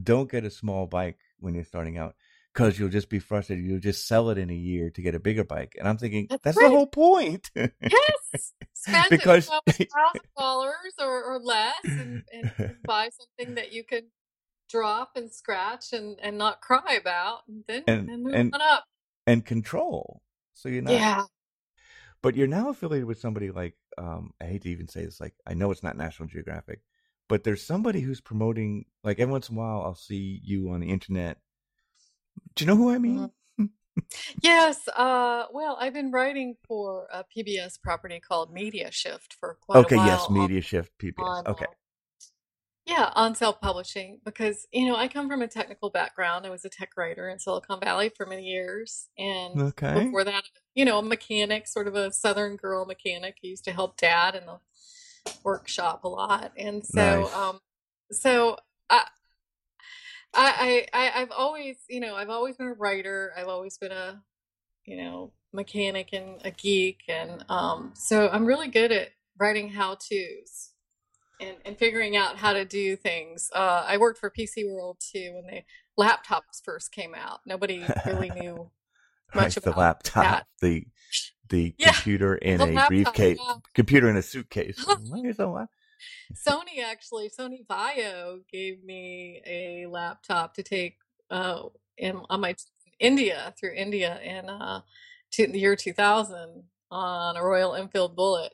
"Don't 0.01 0.31
get 0.31 0.45
a 0.45 0.49
small 0.49 0.87
bike 0.87 1.17
when 1.39 1.53
you're 1.53 1.65
starting 1.65 1.97
out 1.97 2.15
because 2.53 2.79
you'll 2.79 2.89
just 2.89 3.09
be 3.09 3.19
frustrated. 3.19 3.65
You'll 3.65 3.79
just 3.79 4.07
sell 4.07 4.29
it 4.29 4.37
in 4.37 4.49
a 4.49 4.53
year 4.55 4.89
to 4.91 5.01
get 5.01 5.15
a 5.15 5.19
bigger 5.19 5.43
bike." 5.43 5.75
And 5.77 5.87
I'm 5.87 5.97
thinking 5.97 6.27
That's 6.29 6.41
that's, 6.43 6.57
right. 6.57 6.63
the 6.69 6.69
whole 6.69 6.87
point. 6.87 7.51
Yes, 7.55 8.53
spend 8.73 9.07
Because- 9.09 9.47
thousand 9.67 9.89
dollars 10.37 10.93
or, 10.99 11.23
or 11.23 11.39
less, 11.39 11.75
and, 11.83 12.23
and 12.31 12.51
buy 12.85 13.09
something 13.09 13.55
that 13.55 13.73
you 13.73 13.83
can 13.83 14.03
drop 14.69 15.11
and 15.15 15.29
scratch 15.31 15.91
and, 15.93 16.17
and 16.23 16.37
not 16.37 16.61
cry 16.61 16.97
about, 16.99 17.39
and 17.49 17.63
then 17.67 17.83
And- 17.87 18.09
and 18.09 18.23
move 18.23 18.33
and- 18.33 18.53
on 18.53 18.61
up. 18.61 18.85
And 19.27 19.45
control. 19.45 20.21
So 20.53 20.69
you're 20.69 20.81
not. 20.81 20.93
Yeah, 20.93 21.23
But 22.21 22.35
you're 22.35 22.47
now 22.47 22.69
affiliated 22.69 23.07
with 23.07 23.19
somebody 23.19 23.51
like 23.51 23.75
um, 23.97 24.33
I 24.41 24.45
hate 24.45 24.63
to 24.63 24.69
even 24.69 24.87
say 24.87 25.05
this. 25.05 25.19
Like 25.19 25.33
I 25.45 25.53
know 25.53 25.71
it's 25.71 25.83
not 25.83 25.97
National 25.97 26.27
Geographic, 26.27 26.81
but 27.27 27.43
there's 27.43 27.65
somebody 27.65 28.01
who's 28.01 28.21
promoting. 28.21 28.85
Like 29.03 29.19
every 29.19 29.31
once 29.31 29.49
in 29.49 29.55
a 29.55 29.59
while, 29.59 29.81
I'll 29.83 29.95
see 29.95 30.39
you 30.43 30.69
on 30.71 30.81
the 30.81 30.89
internet. 30.89 31.37
Do 32.55 32.63
you 32.63 32.67
know 32.67 32.75
who 32.77 32.91
I 32.91 32.97
mean? 32.97 33.29
yes. 34.41 34.87
Uh, 34.87 35.45
well, 35.51 35.77
I've 35.79 35.93
been 35.93 36.11
writing 36.11 36.55
for 36.67 37.07
a 37.11 37.23
PBS 37.23 37.81
property 37.81 38.19
called 38.19 38.53
Media 38.53 38.91
Shift 38.91 39.35
for 39.39 39.57
quite 39.61 39.79
okay. 39.79 39.95
a 39.95 39.97
while. 39.99 40.07
Okay. 40.07 40.11
Yes. 40.13 40.25
on- 40.27 40.39
Media 40.39 40.61
Shift 40.61 40.91
PBS. 40.99 41.13
on, 41.17 41.47
okay. 41.47 41.65
Yeah, 42.85 43.11
on 43.15 43.35
self 43.35 43.61
publishing 43.61 44.19
because 44.25 44.67
you 44.71 44.85
know 44.87 44.95
I 44.95 45.07
come 45.07 45.29
from 45.29 45.41
a 45.41 45.47
technical 45.47 45.89
background. 45.89 46.45
I 46.45 46.49
was 46.49 46.65
a 46.65 46.69
tech 46.69 46.91
writer 46.97 47.29
in 47.29 47.39
Silicon 47.39 47.79
Valley 47.79 48.09
for 48.09 48.25
many 48.25 48.43
years, 48.43 49.09
and 49.17 49.59
Okay. 49.61 49.93
before 50.05 50.23
that, 50.25 50.43
you 50.75 50.85
know, 50.85 50.99
a 50.99 51.03
mechanic, 51.03 51.67
sort 51.67 51.87
of 51.87 51.95
a 51.95 52.11
Southern 52.11 52.55
girl 52.57 52.85
mechanic. 52.85 53.35
I 53.43 53.47
used 53.47 53.63
to 53.65 53.71
help 53.71 53.97
Dad 53.97 54.35
in 54.35 54.45
the 54.45 54.59
workshop 55.43 56.03
a 56.03 56.09
lot, 56.09 56.51
and 56.57 56.85
so, 56.85 57.21
Nice. 57.21 57.33
um, 57.33 57.59
so. 58.11 58.57
I, 60.35 60.87
I, 60.93 60.99
I- 61.15 61.21
I've 61.21 61.31
always, 61.31 61.77
you 61.89 61.99
know, 61.99 62.15
I've 62.15 62.29
always 62.29 62.57
been 62.57 62.67
a 62.67 62.73
writer. 62.73 63.31
I've 63.37 63.47
always 63.47 63.77
been 63.77 63.91
a, 63.91 64.21
you 64.85 64.97
know, 64.97 65.31
mechanic 65.51 66.09
and 66.13 66.41
a 66.43 66.51
geek. 66.51 67.01
And 67.07 67.45
um, 67.49 67.91
so 67.95 68.29
I'm 68.29 68.45
really 68.45 68.67
good 68.67 68.91
at 68.91 69.09
writing 69.37 69.69
how 69.69 69.95
to's 69.95 70.72
and, 71.47 71.57
and 71.65 71.77
figuring 71.77 72.15
out 72.15 72.37
how 72.37 72.53
to 72.53 72.65
do 72.65 72.95
things. 72.95 73.49
Uh, 73.53 73.83
I 73.87 73.97
worked 73.97 74.19
for 74.19 74.29
PC 74.29 74.69
World 74.69 74.97
too 74.99 75.33
when 75.35 75.45
the 75.47 75.63
laptops 76.01 76.63
first 76.63 76.91
came 76.91 77.13
out. 77.15 77.41
Nobody 77.45 77.83
really 78.05 78.29
knew 78.39 78.69
much 79.35 79.57
about 79.57 79.73
the 79.75 79.79
laptop, 79.79 80.23
that. 80.23 80.45
the 80.61 80.85
the 81.49 81.75
Yeah, 81.77 81.91
computer 81.91 82.35
in 82.35 82.59
the 82.59 82.65
a 82.65 82.67
laptop, 82.67 82.87
briefcase, 82.89 83.39
yeah. 83.41 83.55
computer 83.73 84.09
in 84.09 84.15
a 84.17 84.21
suitcase. 84.21 84.83
Where's 85.09 85.37
the 85.37 85.47
lap? 85.47 85.69
Sony 86.35 86.83
actually, 86.83 87.29
Sony 87.29 87.65
Vaio 87.67 88.39
gave 88.51 88.83
me 88.83 89.41
a 89.45 89.85
laptop 89.87 90.53
to 90.55 90.63
take 90.63 90.97
uh, 91.29 91.63
in, 91.97 92.19
on 92.29 92.41
my 92.41 92.55
India 92.99 93.53
through 93.59 93.73
India 93.73 94.19
in 94.21 94.49
uh, 94.49 94.81
to 95.31 95.47
the 95.47 95.59
year 95.59 95.75
2000 95.75 96.63
on 96.91 97.37
a 97.37 97.43
Royal 97.43 97.75
Enfield 97.75 98.15
Bullet. 98.15 98.53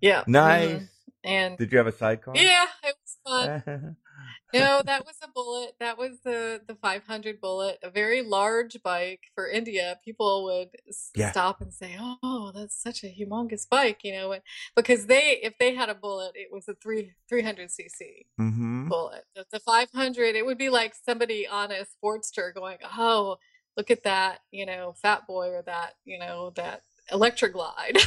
Yeah, 0.00 0.24
Nice. 0.26 0.80
mhm. 0.80 0.88
And 1.24 1.58
Did 1.58 1.72
you 1.72 1.78
have 1.78 1.86
a 1.86 1.92
sidecar? 1.92 2.34
yeah, 2.36 2.66
it 2.84 2.94
was 3.02 3.16
fun. 3.24 3.96
No, 4.52 4.82
that 4.84 5.06
was 5.06 5.14
a 5.22 5.28
bullet. 5.28 5.74
That 5.78 5.96
was 5.96 6.20
the 6.24 6.60
the 6.66 6.74
500 6.74 7.40
bullet, 7.40 7.78
a 7.82 7.90
very 7.90 8.22
large 8.22 8.82
bike 8.82 9.20
for 9.34 9.48
India. 9.48 9.98
People 10.04 10.44
would 10.44 10.70
Yeah. 11.14 11.30
stop 11.30 11.60
and 11.60 11.72
say, 11.72 11.96
"Oh, 12.00 12.50
that's 12.54 12.80
such 12.80 13.04
a 13.04 13.06
humongous 13.06 13.68
bike," 13.68 14.02
you 14.02 14.12
know, 14.12 14.36
because 14.74 15.06
they 15.06 15.40
if 15.42 15.56
they 15.58 15.74
had 15.74 15.88
a 15.88 15.94
bullet, 15.94 16.32
it 16.34 16.48
was 16.52 16.68
a 16.68 16.74
3 16.74 17.12
300 17.28 17.70
cc 17.70 18.26
mm-hmm. 18.40 18.88
bullet. 18.88 19.24
The, 19.34 19.46
the 19.52 19.60
500, 19.60 20.34
it 20.34 20.44
would 20.44 20.58
be 20.58 20.68
like 20.68 20.94
somebody 20.94 21.46
on 21.46 21.70
a 21.70 21.86
Sportster 21.86 22.52
going, 22.52 22.78
"Oh, 22.82 23.38
look 23.76 23.90
at 23.90 24.02
that, 24.04 24.40
you 24.50 24.66
know, 24.66 24.94
fat 25.00 25.26
boy 25.26 25.50
or 25.50 25.62
that, 25.62 25.94
you 26.04 26.18
know, 26.18 26.50
that 26.56 26.82
Electra 27.12 27.50
Glide. 27.50 27.98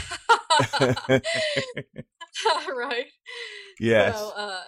right? 2.75 3.07
Yes. 3.79 4.17
So, 4.17 4.31
uh, 4.35 4.61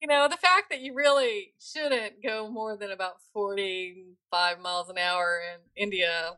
you 0.00 0.08
know, 0.08 0.28
the 0.28 0.36
fact 0.36 0.70
that 0.70 0.80
you 0.80 0.94
really 0.94 1.52
shouldn't 1.60 2.22
go 2.22 2.48
more 2.50 2.76
than 2.76 2.90
about 2.90 3.16
45 3.32 4.60
miles 4.60 4.88
an 4.88 4.98
hour 4.98 5.40
in 5.54 5.82
India. 5.82 6.36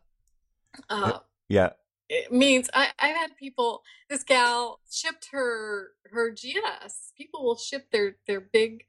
Uh, 0.89 1.19
yeah. 1.49 1.71
It 2.09 2.31
means 2.31 2.69
I, 2.73 2.89
I've 2.99 3.15
had 3.15 3.37
people. 3.37 3.83
This 4.09 4.23
gal 4.23 4.79
shipped 4.89 5.29
her 5.31 5.91
her 6.11 6.31
GS. 6.31 7.13
People 7.17 7.45
will 7.45 7.55
ship 7.57 7.87
their 7.91 8.17
their 8.27 8.41
big 8.41 8.83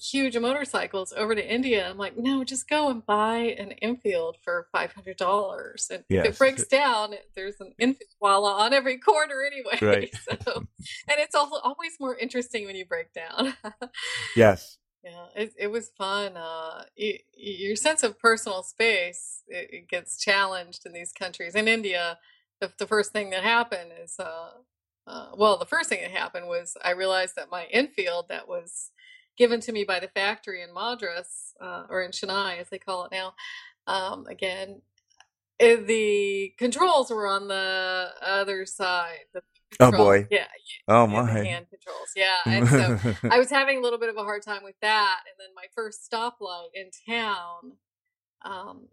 huge 0.00 0.36
motorcycles 0.38 1.12
over 1.16 1.34
to 1.34 1.54
India. 1.54 1.88
I'm 1.88 1.98
like, 1.98 2.16
no, 2.16 2.44
just 2.44 2.68
go 2.68 2.90
and 2.90 3.04
buy 3.04 3.36
an 3.58 3.72
Enfield 3.82 4.36
for 4.42 4.66
five 4.72 4.92
hundred 4.92 5.16
dollars, 5.16 5.88
and 5.90 6.04
yes. 6.08 6.26
if 6.26 6.34
it 6.34 6.38
breaks 6.38 6.66
down, 6.66 7.14
there's 7.34 7.56
an 7.60 7.72
Enfield 7.78 8.10
Walla 8.20 8.52
on 8.64 8.72
every 8.72 8.98
corner 8.98 9.42
anyway. 9.44 9.78
Right. 9.80 10.14
So, 10.44 10.58
and 10.58 11.18
it's 11.18 11.34
always 11.34 11.98
more 11.98 12.16
interesting 12.16 12.66
when 12.66 12.76
you 12.76 12.84
break 12.84 13.12
down. 13.12 13.54
yes. 14.36 14.78
Yeah, 15.02 15.26
it, 15.36 15.54
it 15.58 15.66
was 15.68 15.90
fun. 15.96 16.36
Uh, 16.36 16.84
it, 16.96 17.22
your 17.36 17.76
sense 17.76 18.02
of 18.02 18.18
personal 18.18 18.62
space 18.62 19.42
it, 19.46 19.68
it, 19.72 19.88
gets 19.88 20.18
challenged 20.18 20.84
in 20.84 20.92
these 20.92 21.12
countries. 21.12 21.54
In 21.54 21.68
India, 21.68 22.18
the, 22.60 22.72
the 22.78 22.86
first 22.86 23.12
thing 23.12 23.30
that 23.30 23.44
happened 23.44 23.92
is, 24.02 24.16
uh, 24.18 24.50
uh, 25.06 25.28
well, 25.36 25.58
the 25.58 25.64
first 25.64 25.88
thing 25.88 26.00
that 26.02 26.10
happened 26.10 26.48
was 26.48 26.76
I 26.84 26.90
realized 26.90 27.36
that 27.36 27.50
my 27.50 27.66
Enfield 27.70 28.26
that 28.28 28.48
was 28.48 28.90
given 29.36 29.60
to 29.60 29.72
me 29.72 29.84
by 29.84 30.00
the 30.00 30.08
factory 30.08 30.62
in 30.62 30.72
Madras 30.72 31.54
uh, 31.60 31.84
or 31.88 32.02
in 32.02 32.10
Chennai, 32.10 32.58
as 32.58 32.68
they 32.68 32.78
call 32.78 33.04
it 33.04 33.12
now. 33.12 33.34
Um, 33.86 34.26
again, 34.26 34.82
eh, 35.60 35.76
the 35.76 36.54
controls 36.58 37.10
were 37.10 37.26
on 37.26 37.48
the 37.48 38.10
other 38.20 38.66
side. 38.66 39.26
The 39.32 39.42
oh 39.80 39.92
boy! 39.92 40.26
Yeah. 40.30 40.46
Oh 40.88 41.06
my! 41.06 41.30
hand 41.30 41.66
controls. 41.70 42.12
Yeah, 42.16 42.36
and 42.46 42.68
so 42.68 42.98
I 43.30 43.38
was 43.38 43.50
having 43.50 43.78
a 43.78 43.80
little 43.80 43.98
bit 43.98 44.08
of 44.08 44.16
a 44.16 44.22
hard 44.22 44.42
time 44.42 44.64
with 44.64 44.78
that. 44.82 45.20
And 45.26 45.34
then 45.38 45.54
my 45.54 45.66
first 45.74 46.10
stoplight 46.10 46.68
in 46.74 46.90
town. 47.06 47.72
Um, 48.42 48.88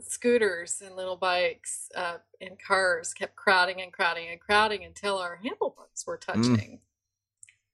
scooters 0.00 0.82
and 0.84 0.96
little 0.96 1.16
bikes 1.16 1.88
uh, 1.94 2.18
and 2.40 2.58
cars 2.58 3.12
kept 3.12 3.36
crowding 3.36 3.80
and 3.82 3.92
crowding 3.92 4.28
and 4.30 4.40
crowding 4.40 4.84
until 4.84 5.18
our 5.18 5.36
handlebars 5.36 6.04
were 6.06 6.18
mm. 6.18 6.20
touching. 6.20 6.78
Mm. 6.78 6.80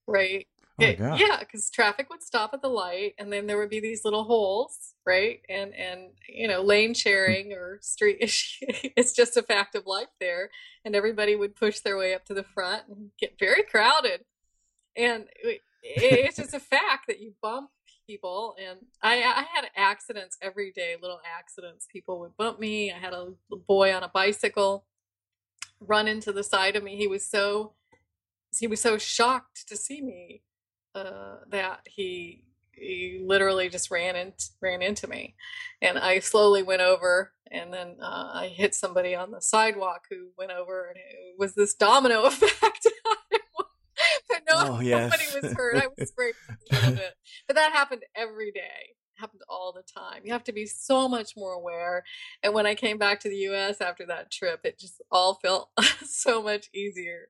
Right. 0.06 0.46
Oh 0.80 0.85
it, 0.85 0.99
yeah, 1.00 1.38
because 1.40 1.70
traffic 1.70 2.08
would 2.08 2.23
stop 2.23 2.54
at 2.54 2.62
the 2.62 2.68
light, 2.68 3.14
and 3.18 3.32
then 3.32 3.47
there 3.47 3.58
would 3.58 3.70
be 3.70 3.80
these 3.80 4.04
little 4.04 4.23
holes, 4.23 4.94
right? 5.04 5.40
And 5.49 5.75
and 5.75 6.11
you 6.28 6.47
know, 6.47 6.62
lane 6.62 6.92
mm. 6.92 6.97
sharing 6.97 7.52
or 7.52 7.78
street 7.82 8.18
issue. 8.20 8.66
it's 8.68 9.12
just 9.12 9.37
a 9.37 9.42
fact 9.42 9.75
of 9.75 9.87
life 9.87 10.08
there, 10.20 10.50
and 10.85 10.94
everybody 10.94 11.35
would 11.35 11.56
push 11.56 11.80
their 11.80 11.97
way 11.97 12.14
up 12.14 12.25
to 12.26 12.35
the 12.35 12.44
front 12.44 12.85
and 12.88 13.11
get 13.18 13.38
very 13.40 13.64
crowded, 13.64 14.25
and 14.97 15.25
it, 15.42 15.62
it's 15.82 16.37
just 16.37 16.54
a 16.54 16.61
fact 16.61 17.08
that 17.08 17.20
you 17.20 17.35
bump 17.42 17.70
people, 18.06 18.54
and 18.64 18.78
I 19.02 19.16
I 19.16 19.47
had 19.52 19.70
accidents 19.76 20.38
every 20.40 20.70
day, 20.70 20.94
little 21.00 21.20
accidents. 21.26 21.88
People 21.92 22.20
would 22.20 22.37
bump 22.37 22.61
me. 22.61 22.92
I 22.92 22.99
had 22.99 23.14
a 23.14 23.32
boy 23.66 23.92
on 23.92 24.04
a 24.04 24.08
bicycle 24.08 24.85
run 25.80 26.08
into 26.08 26.32
the 26.32 26.44
side 26.44 26.76
of 26.76 26.85
me. 26.85 26.97
He 26.97 27.08
was 27.08 27.26
so 27.26 27.75
he 28.56 28.68
was 28.68 28.80
so 28.80 28.97
shocked 28.97 29.68
to 29.68 29.76
see 29.76 30.00
me 30.00 30.42
uh, 31.06 31.36
that 31.50 31.80
he 31.86 32.44
he 32.72 33.20
literally 33.24 33.68
just 33.68 33.90
ran 33.90 34.16
in, 34.16 34.32
ran 34.60 34.82
into 34.82 35.08
me, 35.08 35.34
and 35.82 35.98
I 35.98 36.20
slowly 36.20 36.62
went 36.62 36.82
over, 36.82 37.32
and 37.50 37.72
then 37.72 37.96
uh, 38.00 38.30
I 38.34 38.52
hit 38.54 38.74
somebody 38.74 39.14
on 39.14 39.30
the 39.30 39.40
sidewalk 39.40 40.02
who 40.10 40.28
went 40.36 40.52
over, 40.52 40.88
and 40.88 40.96
it 40.96 41.38
was 41.38 41.54
this 41.54 41.74
domino 41.74 42.22
effect. 42.24 42.86
but 44.28 44.42
no, 44.48 44.76
oh, 44.76 44.80
yes. 44.80 45.10
nobody 45.10 45.46
was 45.46 45.52
hurt. 45.56 45.76
I 45.76 45.86
was 45.96 46.08
scraped 46.08 46.38
a 46.48 46.74
little 46.74 46.92
bit, 46.92 47.14
but 47.46 47.56
that 47.56 47.72
happened 47.72 48.02
every 48.14 48.52
day. 48.52 48.94
It 49.16 49.20
happened 49.20 49.42
all 49.48 49.72
the 49.72 49.82
time. 49.82 50.22
You 50.24 50.32
have 50.32 50.44
to 50.44 50.52
be 50.52 50.66
so 50.66 51.08
much 51.08 51.36
more 51.36 51.52
aware. 51.52 52.04
And 52.42 52.54
when 52.54 52.66
I 52.66 52.74
came 52.74 52.98
back 52.98 53.20
to 53.20 53.28
the 53.28 53.36
U.S. 53.36 53.80
after 53.80 54.06
that 54.06 54.30
trip, 54.30 54.60
it 54.64 54.78
just 54.78 55.02
all 55.10 55.34
felt 55.42 55.70
so 56.06 56.42
much 56.42 56.68
easier. 56.72 57.28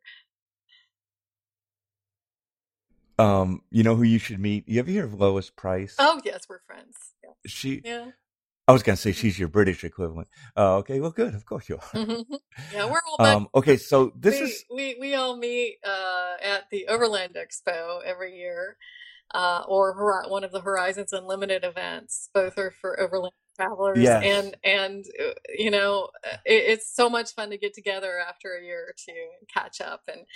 Um, 3.18 3.62
you 3.70 3.82
know 3.82 3.96
who 3.96 4.04
you 4.04 4.18
should 4.18 4.38
meet? 4.38 4.68
You 4.68 4.80
ever 4.80 4.90
hear 4.90 5.04
of 5.04 5.14
Lois 5.14 5.50
Pryce? 5.50 5.96
Oh 5.98 6.20
yes, 6.24 6.46
we're 6.48 6.60
friends. 6.60 6.96
Yeah. 7.22 7.30
She. 7.46 7.82
Yeah. 7.84 8.10
I 8.68 8.72
was 8.72 8.82
gonna 8.82 8.96
say 8.96 9.12
she's 9.12 9.38
your 9.38 9.48
British 9.48 9.82
equivalent. 9.82 10.28
Uh, 10.56 10.76
okay, 10.76 11.00
well, 11.00 11.10
good. 11.10 11.34
Of 11.34 11.46
course 11.46 11.68
you 11.68 11.76
are. 11.76 11.98
Mm-hmm. 11.98 12.34
Yeah, 12.74 12.84
we're 12.84 13.00
all. 13.18 13.26
Um, 13.26 13.48
okay, 13.54 13.78
so 13.78 14.12
this 14.14 14.38
we, 14.38 14.46
is 14.46 14.64
we 14.72 14.96
we 15.00 15.14
all 15.14 15.36
meet 15.36 15.78
uh, 15.84 16.34
at 16.42 16.64
the 16.70 16.86
Overland 16.86 17.34
Expo 17.34 18.00
every 18.04 18.36
year, 18.36 18.76
uh, 19.32 19.62
or 19.66 19.94
one 20.28 20.44
of 20.44 20.52
the 20.52 20.60
Horizons 20.60 21.14
Unlimited 21.14 21.64
events. 21.64 22.28
Both 22.34 22.58
are 22.58 22.70
for 22.70 23.00
overland 23.00 23.32
travelers, 23.56 23.98
yes. 23.98 24.22
and 24.22 24.56
and 24.62 25.04
uh, 25.18 25.32
you 25.56 25.70
know 25.70 26.10
it, 26.44 26.64
it's 26.66 26.94
so 26.94 27.08
much 27.08 27.32
fun 27.32 27.50
to 27.50 27.58
get 27.58 27.72
together 27.74 28.18
after 28.18 28.54
a 28.54 28.64
year 28.64 28.86
or 28.88 28.94
two 28.96 29.28
and 29.40 29.48
catch 29.48 29.80
up 29.80 30.02
and 30.08 30.26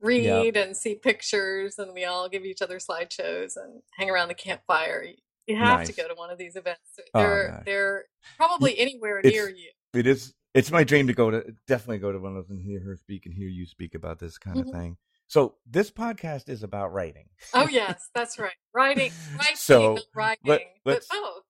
read 0.00 0.54
yep. 0.54 0.56
and 0.56 0.76
see 0.76 0.94
pictures, 0.94 1.78
and 1.78 1.92
we 1.92 2.04
all 2.04 2.28
give 2.28 2.44
each 2.44 2.62
other 2.62 2.78
slideshows 2.78 3.56
and 3.56 3.82
hang 3.92 4.10
around 4.10 4.28
the 4.28 4.34
campfire. 4.34 5.06
You 5.46 5.56
have 5.56 5.80
nice. 5.80 5.88
to 5.88 5.94
go 5.94 6.08
to 6.08 6.14
one 6.14 6.30
of 6.30 6.38
these 6.38 6.56
events. 6.56 6.80
They're 7.12 7.58
oh, 7.58 7.62
they're 7.64 8.04
probably 8.36 8.78
anywhere 8.78 9.18
it's, 9.18 9.30
near 9.30 9.48
you. 9.48 9.70
It 9.92 10.06
is. 10.06 10.34
It's 10.54 10.70
my 10.70 10.84
dream 10.84 11.08
to 11.08 11.12
go 11.12 11.30
to 11.30 11.54
definitely 11.66 11.98
go 11.98 12.12
to 12.12 12.18
one 12.18 12.36
of 12.36 12.44
those 12.44 12.50
and 12.50 12.62
hear 12.62 12.80
her 12.80 12.96
speak 12.96 13.26
and 13.26 13.34
hear 13.34 13.48
you 13.48 13.66
speak 13.66 13.94
about 13.94 14.18
this 14.18 14.38
kind 14.38 14.56
mm-hmm. 14.56 14.68
of 14.68 14.74
thing. 14.74 14.96
So 15.26 15.56
this 15.68 15.90
podcast 15.90 16.48
is 16.48 16.62
about 16.62 16.92
writing. 16.92 17.28
Oh 17.52 17.68
yes, 17.68 18.08
that's 18.14 18.38
right. 18.38 18.52
Writing, 18.72 19.10
writing, 19.38 19.56
so 19.56 19.98
writing, 20.14 20.38
let, 20.44 20.60
but 20.84 21.04
both. 21.10 21.42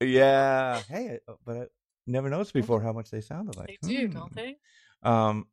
yeah. 0.00 0.80
Hey, 0.88 1.18
uh, 1.28 1.32
but 1.44 1.56
I 1.56 1.66
never 2.06 2.30
noticed 2.30 2.52
before 2.52 2.80
how 2.80 2.92
much 2.92 3.10
they 3.10 3.20
sounded 3.20 3.56
like. 3.56 3.78
They 3.82 3.88
do, 3.88 4.06
hmm. 4.06 4.14
don't 4.14 4.34
they? 4.34 4.56
Um, 5.02 5.46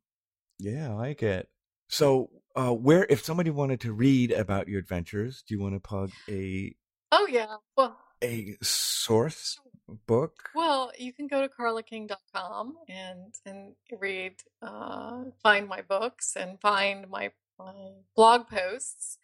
yeah, 0.58 0.90
I 0.90 0.94
like 0.94 1.22
it. 1.22 1.48
So, 1.92 2.30
uh, 2.56 2.70
where 2.70 3.06
if 3.10 3.22
somebody 3.22 3.50
wanted 3.50 3.82
to 3.82 3.92
read 3.92 4.32
about 4.32 4.66
your 4.66 4.80
adventures, 4.80 5.44
do 5.46 5.54
you 5.54 5.60
want 5.60 5.74
to 5.74 5.80
plug 5.80 6.10
a? 6.26 6.74
Oh 7.12 7.28
yeah, 7.30 7.56
well, 7.76 7.98
a 8.24 8.56
source 8.62 9.60
book. 10.06 10.48
Well, 10.54 10.90
you 10.98 11.12
can 11.12 11.26
go 11.26 11.42
to 11.42 11.50
carlaking.com 11.50 12.76
and 12.88 13.34
and 13.44 13.74
read, 14.00 14.36
uh, 14.62 15.24
find 15.42 15.68
my 15.68 15.82
books 15.82 16.34
and 16.34 16.58
find 16.62 17.10
my 17.10 17.32
my 17.58 17.90
blog 18.16 18.48
posts. 18.48 19.18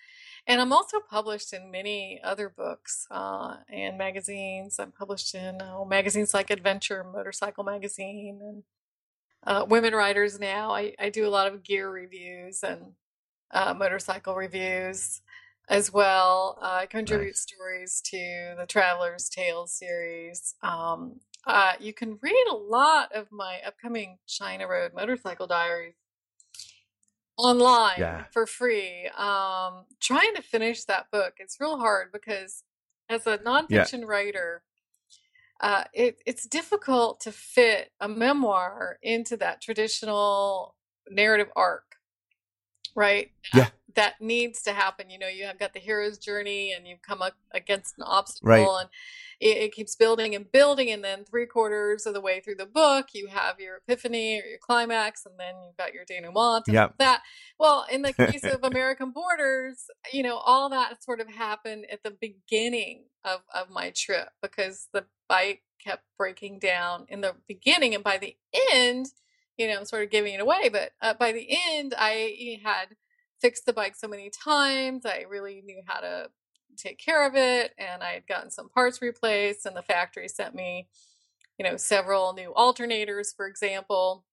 And 0.47 0.61
I'm 0.61 0.73
also 0.75 0.99
published 1.01 1.55
in 1.55 1.71
many 1.71 2.21
other 2.23 2.51
books 2.51 3.07
uh, 3.11 3.57
and 3.73 3.97
magazines. 3.97 4.79
I'm 4.79 4.93
published 4.93 5.35
in 5.35 5.63
uh, 5.63 5.87
magazines 5.87 6.35
like 6.35 6.51
Adventure 6.51 7.03
Motorcycle 7.03 7.65
Magazine 7.65 8.41
and 8.43 8.63
uh, 9.47 9.65
women 9.69 9.95
riders 9.95 10.39
now. 10.39 10.75
I, 10.75 10.95
I 10.99 11.11
do 11.11 11.27
a 11.27 11.31
lot 11.31 11.47
of 11.47 11.63
gear 11.63 11.91
reviews 11.91 12.63
and 12.63 12.93
uh, 13.53 13.75
motorcycle 13.75 14.35
reviews 14.35 15.23
as 15.69 15.93
well. 15.93 16.59
Uh, 16.61 16.81
I 16.83 16.87
contribute 16.87 17.29
nice. 17.29 17.41
stories 17.41 18.01
to 18.07 18.55
the 18.59 18.67
Traveler's 18.67 19.29
Tales 19.29 19.73
series. 19.73 20.55
Um, 20.63 21.21
uh, 21.47 21.73
you 21.81 21.93
can 21.93 22.19
read 22.21 22.47
a 22.51 22.55
lot 22.55 23.13
of 23.15 23.31
my 23.31 23.59
upcoming 23.67 24.19
China 24.27 24.67
Road 24.67 24.93
Motorcycle 24.95 25.47
Diaries 25.47 25.95
online 27.39 27.95
yeah. 27.99 28.25
for 28.33 28.47
free. 28.47 29.09
Um, 29.17 29.85
trying 30.01 30.35
to 30.35 30.43
finish 30.43 30.85
that 30.85 31.07
book, 31.11 31.35
it's 31.39 31.59
real 31.61 31.79
hard 31.79 32.13
because 32.13 32.65
as 33.09 33.27
a 33.27 33.39
nonfiction 33.39 34.01
yeah. 34.01 34.07
writer, 34.07 34.63
uh, 35.61 35.85
it, 35.93 36.21
it's 36.27 36.47
difficult 36.47 37.21
to 37.21 37.33
fit 37.33 37.91
a 38.01 38.09
memoir 38.09 38.99
into 39.03 39.37
that 39.39 39.61
traditional 39.61 40.75
narrative 41.11 41.49
arc, 41.57 41.97
right? 42.95 43.31
Yeah. 43.55 43.69
That 43.95 44.21
needs 44.21 44.63
to 44.63 44.73
happen. 44.73 45.11
You 45.11 45.19
know, 45.19 45.29
you 45.29 45.45
have 45.45 45.59
got 45.59 45.73
the 45.73 45.81
hero's 45.81 46.19
journey 46.19 46.73
and 46.73 46.87
you've 46.87 47.03
come 47.03 47.23
up 47.23 47.35
against 47.53 47.97
an 47.97 48.05
obstacle 48.05 48.49
right. 48.49 48.81
and 48.81 48.89
it, 49.41 49.57
it, 49.57 49.73
keeps 49.73 49.97
building 49.97 50.35
and 50.35 50.51
building. 50.51 50.91
And 50.91 51.03
then 51.03 51.25
three 51.25 51.47
quarters 51.47 52.05
of 52.07 52.15
the 52.15 52.21
way 52.21 52.41
through 52.41 52.57
the 52.57 52.67
book, 52.67 53.09
you 53.15 53.29
have 53.29 53.61
your 53.61 53.77
epiphany 53.77 54.41
or 54.41 54.45
your 54.45 54.59
climax, 54.59 55.25
and 55.25 55.35
then 55.39 55.55
you've 55.65 55.77
got 55.77 55.95
your 55.95 56.05
denouement. 56.05 56.65
Yeah. 56.67 56.89
That, 56.99 57.23
well, 57.59 57.87
in 57.91 58.03
the 58.03 58.13
case 58.13 58.45
of 58.45 58.61
American 58.63 59.11
Borders, 59.11 59.87
you 60.13 60.23
know, 60.23 60.37
all 60.37 60.69
that 60.71 61.03
sort 61.03 61.21
of 61.21 61.29
happened 61.29 61.87
at 61.91 62.03
the 62.03 62.11
beginning 62.11 63.05
of, 63.25 63.41
of 63.55 63.71
my 63.71 63.91
trip 63.95 64.29
because 64.43 64.89
the 64.93 65.05
bike 65.29 65.63
kept 65.83 66.03
breaking 66.17 66.59
down 66.59 67.07
in 67.09 67.21
the 67.21 67.35
beginning. 67.47 67.95
And 67.95 68.05
by 68.05 68.19
the 68.19 68.37
end, 68.73 69.07
you 69.57 69.69
know, 69.69 69.79
I'm 69.79 69.85
sort 69.85 70.05
of 70.05 70.11
giving 70.11 70.35
it 70.35 70.41
away, 70.41 70.69
but 70.71 70.93
uh, 71.03 71.15
by 71.15 71.33
the 71.33 71.49
end, 71.71 71.95
I 71.99 72.61
had 72.63 72.97
fixed 73.41 73.67
the 73.67 73.73
bike 73.73 73.97
so 73.97 74.09
many 74.09 74.31
times. 74.31 75.07
I 75.07 75.25
really 75.29 75.63
knew 75.65 75.83
how 75.87 76.01
to 76.01 76.31
take 76.77 76.99
care 76.99 77.27
of 77.27 77.35
it. 77.35 77.73
And 77.79 78.03
I 78.03 78.13
had 78.13 78.27
gotten 78.27 78.51
some 78.51 78.69
parts 78.69 79.03
replaced, 79.03 79.67
and 79.67 79.77
the 79.77 79.83
factory 79.83 80.29
sent 80.29 80.55
me 80.55 80.89
you 81.59 81.69
know, 81.69 81.77
several 81.77 82.33
new 82.33 82.53
alternators, 82.57 83.35
for 83.37 83.47
example, 83.47 84.25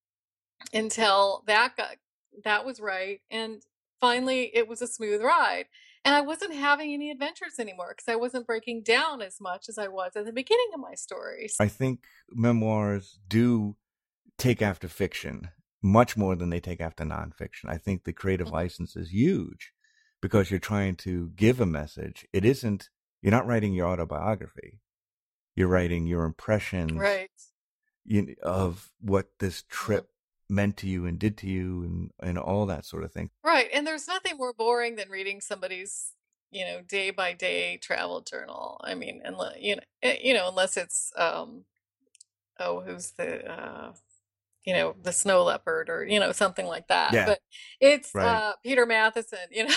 until 0.73 1.43
that 1.47 1.75
got 1.75 1.95
that 2.43 2.65
was 2.65 2.79
right. 2.79 3.21
And 3.31 3.61
finally 3.99 4.51
it 4.53 4.67
was 4.67 4.81
a 4.81 4.87
smooth 4.87 5.21
ride. 5.21 5.65
And 6.03 6.13
I 6.13 6.21
wasn't 6.21 6.53
having 6.53 6.93
any 6.93 7.09
adventures 7.09 7.57
anymore 7.59 7.95
because 7.97 8.11
I 8.11 8.15
wasn't 8.15 8.45
breaking 8.45 8.83
down 8.83 9.23
as 9.23 9.41
much 9.41 9.67
as 9.67 9.79
I 9.79 9.87
was 9.87 10.11
at 10.15 10.25
the 10.25 10.31
beginning 10.31 10.69
of 10.73 10.79
my 10.79 10.93
stories. 10.93 11.55
I 11.59 11.67
think 11.67 12.01
memoirs 12.29 13.17
do 13.27 13.75
take 14.37 14.61
after 14.61 14.87
fiction 14.87 15.49
much 15.85 16.17
more 16.17 16.35
than 16.35 16.49
they 16.49 16.59
take 16.59 16.81
after 16.81 17.03
nonfiction. 17.03 17.65
I 17.67 17.77
think 17.77 18.03
the 18.03 18.11
creative 18.13 18.47
Mm-hmm. 18.47 18.55
license 18.55 18.95
is 18.95 19.11
huge 19.13 19.71
because 20.19 20.49
you're 20.49 20.59
trying 20.59 20.95
to 20.95 21.29
give 21.35 21.61
a 21.61 21.65
message. 21.65 22.25
It 22.33 22.43
isn't, 22.43 22.89
you're 23.21 23.31
not 23.31 23.45
writing 23.45 23.73
your 23.73 23.87
autobiography. 23.87 24.79
You're 25.55 25.67
writing 25.67 26.07
your 26.07 26.25
impressions 26.25 26.99
Right. 26.99 27.29
you, 28.03 28.35
of 28.41 28.91
what 28.99 29.27
this 29.37 29.61
Mhm. 29.61 29.67
trip 29.69 30.09
meant 30.49 30.77
to 30.77 30.87
you 30.87 31.05
and 31.05 31.19
did 31.19 31.37
to 31.37 31.47
you 31.47 31.83
and, 31.83 32.11
and 32.19 32.37
all 32.39 32.65
that 32.65 32.85
sort 32.85 33.03
of 33.03 33.11
thing. 33.11 33.29
Right. 33.43 33.69
And 33.71 33.85
there's 33.85 34.07
nothing 34.07 34.37
more 34.37 34.53
boring 34.53 34.95
than 34.95 35.09
reading 35.09 35.39
somebody's, 35.39 36.13
you 36.49 36.65
know, 36.65 36.81
day 36.81 37.11
by 37.11 37.33
day 37.33 37.77
travel 37.77 38.21
journal. 38.21 38.81
I 38.83 38.95
mean, 38.95 39.21
unless, 39.23 39.57
you 39.59 39.75
know, 39.75 39.83
eh, 40.01 40.17
you 40.23 40.33
know, 40.33 40.49
unless 40.49 40.77
it's, 40.77 41.11
um, 41.15 41.65
oh, 42.59 42.81
who's 42.81 43.11
the, 43.11 43.45
uh, 43.51 43.93
you 44.65 44.73
know, 44.73 44.95
the 45.01 45.11
snow 45.11 45.43
leopard 45.43 45.89
or, 45.89 46.05
you 46.05 46.19
know, 46.19 46.31
something 46.31 46.65
like 46.65 46.87
that. 46.87 47.13
Yeah. 47.13 47.25
But 47.25 47.39
it's, 47.79 48.13
Right. 48.13 48.25
uh, 48.25 48.53
Peter 48.63 48.85
Matthiessen, 48.85 49.47
you 49.51 49.65
know. 49.65 49.75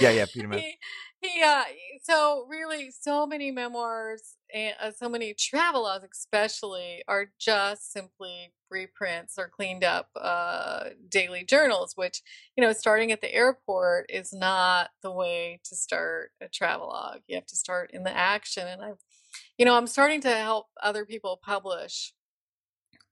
Yeah, 0.00 0.10
yeah, 0.10 0.26
Peter 0.32 0.48
Matthiessen. 0.48 0.74
He, 1.20 1.28
he, 1.28 1.42
uh, 1.42 1.64
so 2.04 2.46
really, 2.48 2.92
so 2.92 3.26
many 3.26 3.50
memoirs 3.50 4.36
and 4.54 4.74
uh, 4.80 4.92
so 4.92 5.08
many 5.08 5.34
travelogues, 5.34 6.12
especially, 6.12 7.02
are 7.08 7.32
just 7.40 7.92
simply 7.92 8.52
reprints 8.70 9.36
or 9.36 9.48
cleaned 9.48 9.82
up 9.82 10.10
uh, 10.14 10.90
daily 11.08 11.44
journals. 11.44 11.94
Which, 11.96 12.22
you 12.56 12.62
know, 12.62 12.72
starting 12.72 13.10
at 13.10 13.20
the 13.20 13.34
airport 13.34 14.06
is 14.10 14.32
not 14.32 14.90
the 15.02 15.10
way 15.10 15.60
to 15.64 15.74
start 15.74 16.30
a 16.40 16.48
travelogue. 16.48 17.22
You 17.26 17.34
have 17.34 17.46
to 17.46 17.56
start 17.56 17.90
in 17.92 18.04
the 18.04 18.16
action, 18.16 18.68
and 18.68 18.80
I've, 18.80 19.02
you 19.56 19.64
know, 19.64 19.76
I'm 19.76 19.88
starting 19.88 20.20
to 20.20 20.30
help 20.30 20.66
other 20.80 21.04
people 21.04 21.40
publish. 21.42 22.12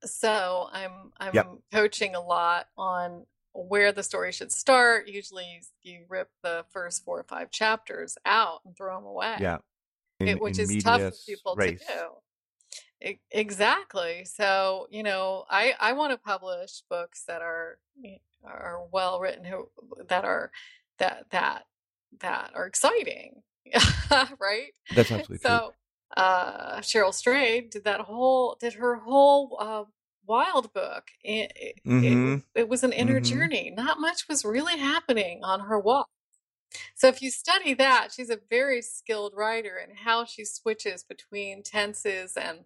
So 0.07 0.69
I'm 0.73 1.13
I'm 1.19 1.35
Yep. 1.35 1.47
coaching 1.73 2.15
a 2.15 2.21
lot 2.21 2.69
on 2.77 3.27
where 3.53 3.93
the 3.93 4.03
story 4.03 4.33
should 4.33 4.53
start. 4.53 5.09
Usually, 5.09 5.63
you 5.83 6.05
rip 6.09 6.31
the 6.43 6.65
first 6.73 7.05
four 7.05 7.19
or 7.21 7.25
five 7.25 7.51
chapters 7.51 8.17
out 8.25 8.61
and 8.65 8.77
throw 8.77 8.97
them 8.97 9.07
away, 9.07 9.37
Yeah. 9.41 9.59
it, 10.21 10.41
which 10.41 10.59
is 10.59 10.83
tough 10.83 11.01
for 11.01 11.13
people 11.27 11.55
res. 11.57 11.81
to 11.81 11.87
do. 11.87 13.09
E- 13.11 13.21
Exactly. 13.31 14.25
So, 14.25 14.87
you 14.91 15.03
know, 15.03 15.45
I 15.51 15.75
I 15.81 15.93
want 15.93 16.13
to 16.13 16.19
publish 16.19 16.83
books 16.89 17.25
that 17.25 17.43
are 17.43 17.79
are 18.45 18.87
well 18.93 19.21
written, 19.21 19.45
who 19.45 19.69
that 20.09 20.25
are 20.25 20.51
that 20.99 21.27
that 21.31 21.67
that 22.21 22.53
are 22.55 22.67
exciting, 22.67 23.43
right? 24.39 24.73
That's 24.95 25.11
absolutely 25.11 25.39
true. 25.39 25.49
So, 25.49 25.75
uh, 26.17 26.79
Cheryl 26.79 27.13
Strayed 27.13 27.71
did 27.71 27.85
that 27.85 28.01
whole 28.01 28.57
did 28.61 28.75
her 28.75 28.97
whole 28.97 29.57
uh, 29.61 29.85
Wild 30.27 30.73
book. 30.73 31.05
It, 31.23 31.53
it, 31.57 31.77
Mhm. 31.87 32.45
it, 32.55 32.61
it 32.63 32.69
was 32.69 32.83
an 32.85 32.93
inner 32.93 33.21
Mhm. 33.21 33.25
journey. 33.25 33.71
Not 33.77 34.01
much 34.01 34.29
was 34.29 34.45
really 34.45 34.79
happening 34.79 35.45
on 35.45 35.61
her 35.61 35.79
walk. 35.79 36.09
So 36.95 37.09
if 37.09 37.23
you 37.23 37.31
study 37.31 37.75
that, 37.75 38.13
she's 38.13 38.31
a 38.31 38.41
very 38.51 38.83
skilled 38.83 39.35
writer 39.37 39.77
and 39.77 39.99
how 39.99 40.25
she 40.25 40.45
switches 40.45 41.05
between 41.05 41.63
tenses 41.63 42.37
and 42.37 42.61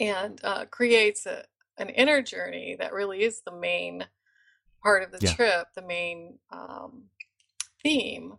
and 0.00 0.40
uh, 0.44 0.66
creates 0.66 1.26
a, 1.26 1.44
an 1.78 1.88
inner 1.90 2.22
journey 2.22 2.76
that 2.78 2.92
really 2.92 3.22
is 3.22 3.42
the 3.42 3.52
main 3.52 4.06
part 4.82 5.02
of 5.02 5.12
the 5.12 5.18
Yeah. 5.20 5.34
trip, 5.34 5.68
the 5.74 5.82
main 5.82 6.38
um, 6.50 7.04
theme. 7.82 8.34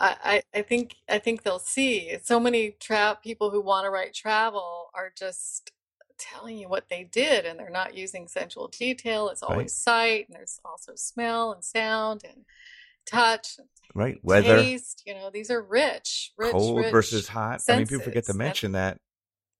I, 0.00 0.42
I 0.54 0.58
I 0.60 0.62
think 0.62 0.96
I 1.08 1.18
think 1.18 1.42
they'll 1.42 1.58
see. 1.58 2.16
So 2.22 2.40
many 2.40 2.72
tra- 2.72 3.18
people 3.22 3.50
who 3.50 3.60
want 3.60 3.84
to 3.86 3.90
write 3.90 4.14
travel 4.14 4.90
are 4.94 5.12
just 5.16 5.72
telling 6.18 6.56
you 6.58 6.68
what 6.68 6.88
they 6.88 7.04
did, 7.04 7.44
and 7.44 7.58
they're 7.58 7.70
not 7.70 7.94
using 7.94 8.28
sensual 8.28 8.68
detail. 8.68 9.28
It's 9.28 9.42
Right. 9.42 9.50
always 9.50 9.74
sight, 9.74 10.28
and 10.28 10.36
there's 10.36 10.60
also 10.64 10.92
smell 10.94 11.52
and 11.52 11.64
sound 11.64 12.22
and 12.24 12.44
touch 13.06 13.58
and 13.58 13.68
Right. 13.94 14.18
Weather, 14.22 14.62
taste. 14.62 15.02
You 15.04 15.14
know, 15.14 15.30
these 15.30 15.50
are 15.50 15.60
rich, 15.60 16.32
rich, 16.38 16.52
cold 16.52 16.78
rich 16.78 16.90
versus 16.92 17.28
hot. 17.28 17.60
I 17.68 17.76
mean, 17.76 17.86
people 17.86 18.04
forget 18.04 18.24
to 18.24 18.32
senses. 18.32 18.38
Mention 18.38 18.72
that. 18.72 18.98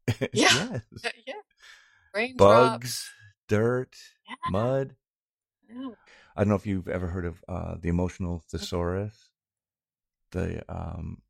Yeah. 0.33 0.81
yes. 0.93 1.12
yeah. 1.27 2.35
Bugs, 2.37 3.11
dirt, 3.49 3.97
Yeah, 4.29 4.35
mud. 4.51 4.97
yeah. 5.69 5.91
I 6.37 6.41
don't 6.43 6.49
know 6.49 6.55
if 6.55 6.67
you've 6.67 6.88
ever 6.88 7.07
heard 7.09 7.27
of 7.27 7.45
uh, 7.49 7.77
the 7.79 7.88
emotional 7.88 8.43
thesaurus. 8.51 9.15
The 10.31 10.62
um, 10.69 11.21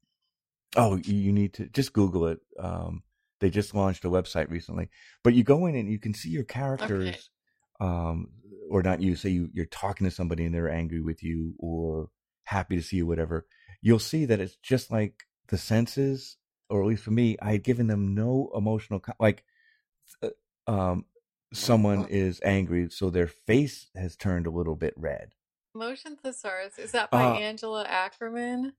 oh, 0.77 0.97
you, 0.97 1.15
you 1.15 1.33
need 1.33 1.55
to 1.55 1.67
just 1.67 1.93
Google 1.93 2.29
it. 2.29 2.41
Um, 2.59 3.03
they 3.43 3.51
just 3.51 3.75
launched 3.75 4.07
a 4.07 4.09
website 4.09 4.49
recently, 4.51 4.89
but 5.23 5.35
you 5.35 5.45
go 5.45 5.67
in 5.67 5.75
and 5.75 5.91
you 5.91 5.99
can 5.99 6.15
see 6.15 6.31
your 6.31 6.45
characters, 6.45 7.29
um, 7.81 8.29
or 8.71 8.83
not 8.83 9.03
you. 9.03 9.15
Say 9.17 9.29
you 9.31 9.51
you're 9.53 9.67
talking 9.67 10.07
to 10.07 10.11
somebody 10.11 10.47
and 10.47 10.55
they're 10.55 10.71
angry 10.71 11.03
with 11.03 11.23
you 11.23 11.55
or 11.59 12.09
happy 12.45 12.77
to 12.77 12.83
see 12.83 12.97
you, 12.97 13.07
whatever. 13.07 13.47
You'll 13.83 13.99
see 13.99 14.25
that 14.25 14.41
it's 14.41 14.57
just 14.57 14.91
like 14.91 15.25
the 15.49 15.59
senses, 15.59 16.39
or 16.71 16.81
at 16.81 16.87
least 16.89 17.03
for 17.05 17.11
me, 17.11 17.37
I 17.43 17.53
had 17.53 17.65
given 17.65 17.89
them 17.89 18.15
no 18.15 18.51
emotional 18.57 19.01
co- 19.01 19.13
like. 19.21 19.45
uh, 20.23 20.31
Um, 20.67 21.05
someone 21.53 22.07
is 22.09 22.41
angry, 22.45 22.89
so 22.91 23.11
their 23.11 23.27
face 23.27 23.91
has 23.97 24.17
turned 24.17 24.47
a 24.47 24.51
little 24.51 24.77
bit 24.77 24.95
red. 24.97 25.35
Motion 25.75 26.17
Thesaurus. 26.17 26.79
Is 26.79 26.93
that 26.93 27.11
by 27.11 27.25
Uh, 27.25 27.35
Angela 27.35 27.85
Ackerman? 27.85 28.73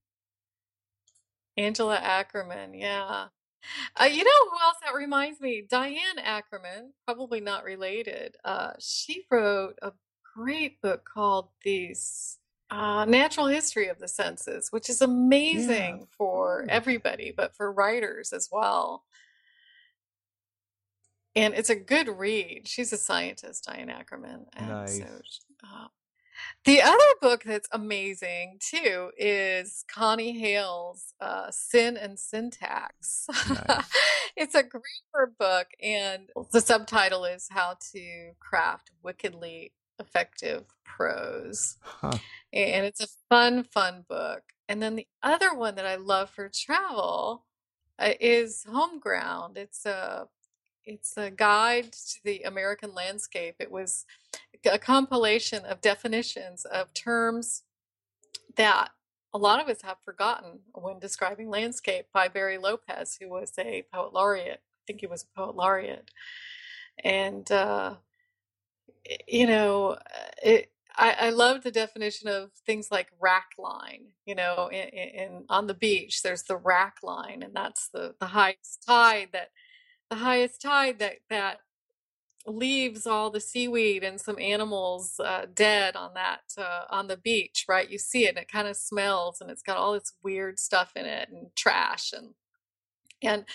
Angela 1.57 1.97
Ackerman, 1.97 2.73
yeah. 2.73 3.27
Uh, 3.99 4.05
you 4.05 4.23
know 4.23 4.49
who 4.49 4.57
else 4.61 4.77
that 4.83 4.93
reminds 4.95 5.39
me? 5.39 5.61
Diane 5.69 6.19
Ackerman, 6.23 6.93
probably 7.05 7.39
not 7.41 7.63
related. 7.63 8.35
Uh, 8.43 8.71
she 8.79 9.25
wrote 9.31 9.77
a 9.81 9.91
great 10.35 10.81
book 10.81 11.07
called 11.11 11.49
The 11.63 11.95
uh, 12.69 13.05
Natural 13.05 13.47
History 13.47 13.87
of 13.87 13.99
the 13.99 14.07
Senses, 14.07 14.69
which 14.71 14.89
is 14.89 15.01
amazing 15.01 16.07
for 16.17 16.63
Mm. 16.63 16.69
everybody, 16.69 17.31
but 17.35 17.55
for 17.55 17.71
writers 17.71 18.33
as 18.33 18.49
well. 18.51 19.05
And 21.35 21.53
it's 21.53 21.69
a 21.69 21.75
good 21.75 22.07
read. 22.07 22.67
She's 22.67 22.93
a 22.93 22.97
scientist, 22.97 23.65
Diane 23.65 23.89
Ackerman. 23.89 24.45
And 24.55 24.69
Nice. 24.69 24.99
so, 24.99 25.05
the 26.65 26.81
other 26.81 26.97
book 27.21 27.43
that's 27.43 27.67
amazing 27.71 28.59
too 28.59 29.11
is 29.17 29.83
Connie 29.87 30.39
Hale's 30.39 31.13
uh, 31.19 31.51
Sin 31.51 31.97
and 31.97 32.19
Syntax. 32.19 33.27
Nice. 33.49 33.85
it's 34.35 34.55
a 34.55 34.63
grammar 34.63 35.33
book, 35.37 35.67
and 35.81 36.29
the 36.51 36.61
subtitle 36.61 37.25
is 37.25 37.47
How 37.51 37.77
to 37.91 38.31
Craft 38.39 38.91
Wickedly 39.03 39.73
Effective 39.99 40.65
Prose. 40.83 41.77
Huh. 41.81 42.17
And 42.51 42.85
it's 42.85 43.01
a 43.01 43.07
fun, 43.29 43.63
fun 43.63 44.05
book. 44.07 44.41
And 44.67 44.81
then 44.81 44.95
the 44.95 45.07
other 45.21 45.53
one 45.53 45.75
that 45.75 45.85
I 45.85 45.95
love 45.95 46.29
for 46.29 46.49
travel 46.49 47.45
uh, 47.99 48.13
is 48.19 48.63
Homeground. 48.67 49.57
It's 49.57 49.85
a 49.85 50.27
it's 50.85 51.17
a 51.17 51.31
guide 51.31 51.91
to 51.93 52.19
the 52.23 52.43
American 52.43 52.93
landscape. 52.93 53.55
It 53.59 53.71
was 53.71 54.05
a 54.65 54.79
compilation 54.79 55.65
of 55.65 55.81
definitions 55.81 56.65
of 56.65 56.93
terms 56.93 57.63
that 58.55 58.89
a 59.33 59.37
lot 59.37 59.61
of 59.61 59.67
us 59.67 59.81
have 59.81 59.97
forgotten 60.05 60.59
when 60.73 60.99
describing 60.99 61.49
landscape 61.49 62.05
by 62.13 62.27
Barry 62.27 62.57
Lopez, 62.57 63.17
who 63.19 63.29
was 63.29 63.53
a 63.57 63.85
poet 63.93 64.13
laureate. 64.13 64.61
I 64.61 64.81
think 64.85 65.01
he 65.01 65.07
was 65.07 65.23
a 65.23 65.39
poet 65.39 65.55
laureate. 65.55 66.11
And, 67.03 67.49
uh, 67.51 67.95
you 69.27 69.47
know, 69.47 69.91
uh, 69.91 70.29
it, 70.43 70.71
I, 70.95 71.15
I 71.19 71.29
love 71.31 71.63
the 71.63 71.71
definition 71.71 72.27
of 72.27 72.51
things 72.65 72.89
like 72.91 73.07
rack 73.19 73.51
line. 73.57 74.05
You 74.25 74.35
know, 74.35 74.69
in, 74.71 74.87
in 74.89 75.45
on 75.49 75.67
the 75.67 75.73
beach, 75.73 76.21
there's 76.21 76.43
the 76.43 76.57
rack 76.57 76.97
line, 77.01 77.41
and 77.43 77.55
that's 77.55 77.89
the 77.89 78.13
the 78.19 78.27
highest 78.27 78.83
tide 78.85 79.29
that 79.33 79.49
the 80.09 80.17
highest 80.17 80.61
tide 80.61 80.99
that 80.99 81.15
that 81.29 81.59
leaves 82.45 83.07
all 83.07 83.29
the 83.31 83.39
seaweed 83.39 84.03
and 84.03 84.19
some 84.19 84.37
animals 84.39 85.19
uh, 85.23 85.45
dead 85.53 85.95
on 85.95 86.13
that 86.15 86.41
uh, 86.57 86.83
on 86.89 87.07
the 87.07 87.17
beach 87.17 87.65
right? 87.69 87.89
You 87.89 87.97
see 87.97 88.25
it 88.25 88.29
and 88.29 88.37
it 88.39 88.51
kind 88.51 88.67
of 88.67 88.75
smells 88.75 89.41
and 89.41 89.49
it's 89.49 89.63
got 89.63 89.77
all 89.77 89.93
this 89.93 90.13
weird 90.23 90.59
stuff 90.59 90.91
in 90.95 91.05
it 91.05 91.29
and 91.29 91.47
trash 91.55 92.13
and 92.13 92.29
and 93.21 93.45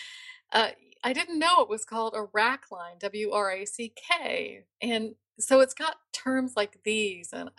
uh, 0.53 0.71
i 1.05 1.13
didn't 1.13 1.39
know 1.39 1.61
it 1.61 1.69
was 1.69 1.85
called 1.85 2.15
a 2.17 2.27
rack 2.33 2.65
line 2.73 2.97
w-r-a-c-k 3.01 4.65
and 4.83 5.15
so 5.39 5.61
it's 5.61 5.75
got 5.75 5.97
terms 6.13 6.55
like 6.57 6.81
these 6.85 7.31
and 7.33 7.51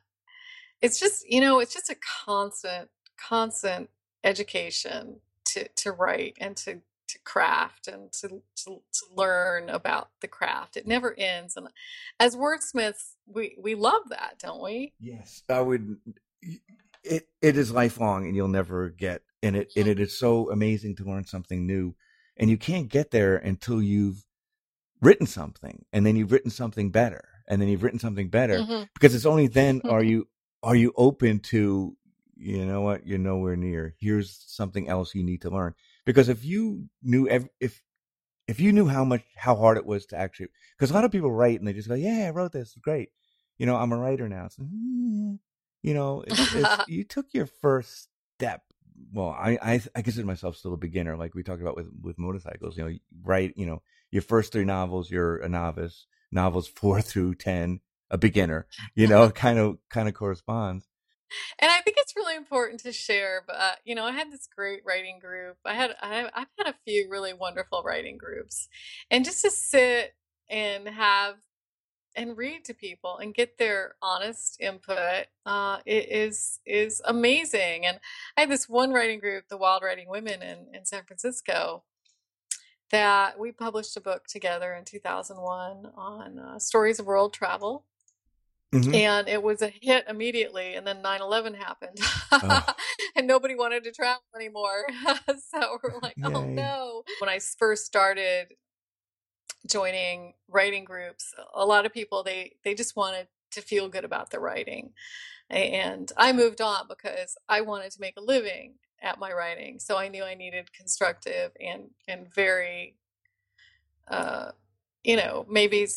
it's 0.82 1.00
just 1.00 1.30
you 1.30 1.42
know 1.42 1.60
it's 1.60 1.74
just 1.74 1.90
a 1.90 1.96
constant 2.26 2.90
constant 3.18 3.90
education 4.24 5.18
to 5.46 5.68
to 5.76 5.92
write 5.92 6.38
and 6.40 6.56
to 6.58 6.80
to 7.10 7.20
craft 7.26 7.88
and 7.88 8.12
to, 8.14 8.28
to 8.56 8.66
to 8.66 9.06
learn 9.16 9.70
about 9.70 10.10
the 10.22 10.28
craft. 10.28 10.78
It 10.78 10.88
never 10.88 11.14
ends. 11.18 11.58
And 11.58 11.68
as 12.20 12.36
wordsmiths, 12.36 13.16
we 13.28 13.56
we 13.62 13.76
love 13.76 14.04
that, 14.10 14.36
don't 14.40 14.64
we? 14.64 14.94
Yes, 15.00 15.44
I 15.50 15.62
would. 15.62 15.98
It 17.04 17.28
it 17.42 17.58
is 17.58 17.72
lifelong, 17.72 18.26
and 18.26 18.36
you'll 18.36 18.48
never 18.48 18.90
get. 18.90 19.22
And 19.42 19.56
it 19.56 19.72
and 19.76 19.88
it 19.88 20.00
is 20.00 20.18
so 20.18 20.52
amazing 20.52 20.96
to 20.98 21.04
learn 21.06 21.26
something 21.26 21.66
new, 21.66 21.96
and 22.38 22.50
you 22.50 22.58
can't 22.58 22.90
get 22.90 23.12
there 23.12 23.38
until 23.38 23.82
you've 23.82 24.26
written 25.02 25.26
something, 25.28 25.86
and 25.94 26.06
then 26.06 26.16
you've 26.18 26.32
written 26.32 26.52
something 26.52 26.92
better, 26.92 27.24
and 27.48 27.62
then 27.62 27.70
you've 27.70 27.84
written 27.84 28.00
something 28.00 28.30
better, 28.30 28.60
Mm-hmm. 28.60 28.84
because 28.94 29.16
it's 29.16 29.26
only 29.26 29.48
then 29.48 29.82
are 29.90 30.04
you 30.04 30.28
are 30.62 30.76
you 30.76 30.92
open 30.98 31.40
to 31.40 31.96
you 32.36 32.66
know 32.66 32.82
what 32.82 33.08
you're 33.08 33.18
nowhere 33.18 33.56
near. 33.56 33.96
Here's 34.00 34.44
something 34.48 34.90
else 34.90 35.16
you 35.16 35.24
need 35.24 35.42
to 35.44 35.50
learn. 35.50 35.74
Because 36.10 36.28
if 36.28 36.44
you 36.44 36.90
knew 37.04 37.28
ev- 37.28 37.50
if 37.60 37.84
if 38.48 38.60
you 38.60 38.72
knew 38.72 38.88
how 38.88 39.06
much 39.06 39.22
how 39.36 39.56
hard 39.56 39.78
it 39.78 39.86
was 39.86 40.08
to 40.08 40.18
actually 40.18 40.48
because 40.76 40.90
a 40.90 40.94
lot 40.96 41.04
of 41.04 41.12
people 41.12 41.32
write 41.32 41.60
and 41.60 41.68
they 41.68 41.74
just 41.74 41.88
go 41.88 41.94
yeah 41.94 42.26
I 42.26 42.32
wrote 42.32 42.52
this 42.52 42.76
great. 42.82 43.10
You 43.60 43.68
know 43.68 43.76
I'm 43.76 43.92
a 43.92 43.98
writer 43.98 44.28
now. 44.28 44.46
It's, 44.48 44.58
"Mm." 44.58 45.38
you 45.84 45.94
know 45.94 46.24
it's, 46.28 46.56
it's, 46.56 46.90
you 46.90 47.04
took 47.04 47.28
your 47.32 47.46
first 47.46 48.10
step. 48.40 48.64
Well 49.14 49.38
I, 49.40 49.60
I 49.62 49.82
I 49.96 50.02
consider 50.02 50.26
myself 50.26 50.56
still 50.56 50.74
a 50.74 50.78
beginner 50.78 51.16
like 51.16 51.36
we 51.36 51.44
talked 51.44 51.62
about 51.62 51.76
with 51.76 51.92
with 52.02 52.18
motorcycles 52.18 52.76
you 52.76 52.86
know 52.90 52.98
write 53.22 53.54
you 53.56 53.68
know 53.68 53.84
your 54.10 54.24
first 54.24 54.52
three 54.52 54.66
novels 54.66 55.12
you're 55.12 55.38
a 55.38 55.48
novice. 55.48 56.08
Novels 56.32 56.68
four 56.68 57.02
through 57.10 57.36
ten 57.36 57.82
a 58.10 58.18
beginner 58.18 58.66
you 58.96 59.06
know 59.06 59.30
kind 59.30 59.60
of 59.60 59.78
kind 59.92 60.08
of 60.08 60.16
corresponds 60.16 60.88
and 61.60 61.72
I 61.72 61.82
think 61.82 61.98
it's 62.00 62.16
really 62.16 62.36
important 62.36 62.82
to 62.82 62.92
share. 62.92 63.44
But 63.46 63.56
uh, 63.56 63.72
you 63.84 63.96
know, 63.96 64.06
I 64.06 64.12
had 64.12 64.32
this 64.32 64.48
great 64.54 64.82
writing 64.86 65.20
group. 65.20 65.58
I 65.66 65.74
had 65.74 65.96
I, 66.02 66.30
I've 66.34 66.48
had 66.58 66.68
a 66.68 66.76
few 66.86 67.10
really 67.10 67.34
wonderful 67.34 67.84
writing 67.84 68.18
groups, 68.18 68.68
and 69.10 69.26
just 69.26 69.42
to 69.44 69.52
sit 69.52 70.16
and 70.50 70.88
have 70.88 71.36
and 72.16 72.38
read 72.38 72.66
to 72.66 72.74
people 72.74 73.18
and 73.18 73.34
get 73.34 73.58
their 73.58 73.96
honest 74.02 74.58
input 74.60 75.28
uh, 75.46 75.78
is 75.86 76.60
is 76.66 77.02
amazing. 77.06 77.86
And 77.86 78.00
I 78.38 78.42
had 78.42 78.50
this 78.50 78.68
one 78.68 78.92
writing 78.92 79.20
group, 79.20 79.46
the 79.50 79.58
Wild 79.58 79.84
Writing 79.84 80.10
Women 80.10 80.42
in 80.42 80.68
in 80.74 80.86
San 80.86 81.04
Francisco, 81.04 81.84
that 82.92 83.40
we 83.40 83.52
published 83.52 83.96
a 83.98 84.02
book 84.02 84.26
together 84.28 84.74
in 84.74 84.86
2001 84.86 85.92
on 85.96 86.40
uh, 86.40 86.60
stories 86.60 87.00
of 87.00 87.06
world 87.06 87.34
travel 87.34 87.86
Mhm. 88.74 88.94
and 88.94 89.28
it 89.28 89.42
was 89.42 89.64
a 89.64 89.70
hit 89.82 90.06
immediately 90.08 90.76
and 90.76 90.86
then 90.86 91.02
9-11 91.02 91.56
happened 91.56 91.98
Oh. 92.32 92.66
and 93.16 93.26
nobody 93.26 93.56
wanted 93.56 93.84
to 93.86 93.92
travel 93.92 94.22
anymore 94.36 94.86
so 95.52 95.80
we're 95.84 96.00
like 96.02 96.18
oh 96.24 96.46
no 96.46 97.04
when 97.20 97.30
i 97.30 97.40
first 97.40 97.86
started 97.86 98.54
joining 99.68 100.34
writing 100.48 100.86
groups 100.86 101.34
a 101.54 101.66
lot 101.66 101.86
of 101.86 101.94
people 101.94 102.24
they 102.24 102.56
they 102.64 102.74
just 102.76 102.96
wanted 102.96 103.28
to 103.52 103.62
feel 103.62 103.90
good 103.90 104.06
about 104.06 104.30
the 104.30 104.40
writing 104.40 104.94
and 105.50 106.12
i 106.18 106.32
moved 106.32 106.62
on 106.62 106.88
because 106.88 107.38
i 107.50 107.62
wanted 107.62 107.92
to 107.92 108.02
make 108.02 108.16
a 108.18 108.22
living 108.22 108.76
at 109.02 109.20
my 109.20 109.32
writing 109.34 109.80
so 109.80 109.98
i 109.98 110.08
knew 110.08 110.24
i 110.24 110.36
needed 110.36 110.72
constructive 110.74 111.52
and 111.60 111.90
and 112.08 112.34
very 112.34 112.96
uh 114.10 114.52
you 115.04 115.16
know 115.16 115.46
maybe 115.50 115.88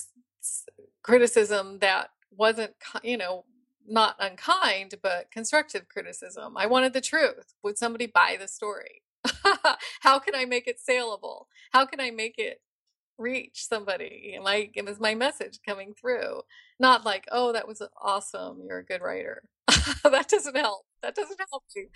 criticism 1.02 1.78
that 1.80 2.10
wasn't 2.36 2.74
you 3.02 3.16
know 3.16 3.44
not 3.88 4.16
unkind 4.20 4.94
but 5.02 5.30
constructive 5.30 5.88
criticism. 5.88 6.56
I 6.56 6.66
wanted 6.66 6.92
the 6.92 7.00
truth. 7.00 7.54
Would 7.64 7.78
somebody 7.78 8.06
buy 8.06 8.36
the 8.40 8.48
story? 8.48 9.02
How 10.00 10.18
can 10.18 10.34
i 10.34 10.44
make 10.44 10.66
it 10.66 10.80
saleable? 10.80 11.48
How 11.72 11.86
can 11.86 12.00
i 12.00 12.10
make 12.10 12.36
it 12.38 12.60
reach 13.18 13.66
somebody? 13.66 14.38
Like 14.42 14.72
it 14.76 14.84
was 14.84 15.00
my 15.00 15.14
message 15.14 15.60
coming 15.66 15.94
through. 15.94 16.42
Not 16.80 17.04
like 17.04 17.26
oh 17.32 17.52
that 17.52 17.68
was 17.68 17.82
awesome. 18.00 18.60
You're 18.66 18.78
a 18.78 18.84
good 18.84 19.02
writer. 19.02 19.42
That 20.04 20.28
doesn't 20.28 20.56
help. 20.56 20.84
That 21.02 21.14
doesn't 21.14 21.40
help 21.50 21.64
you 21.74 21.88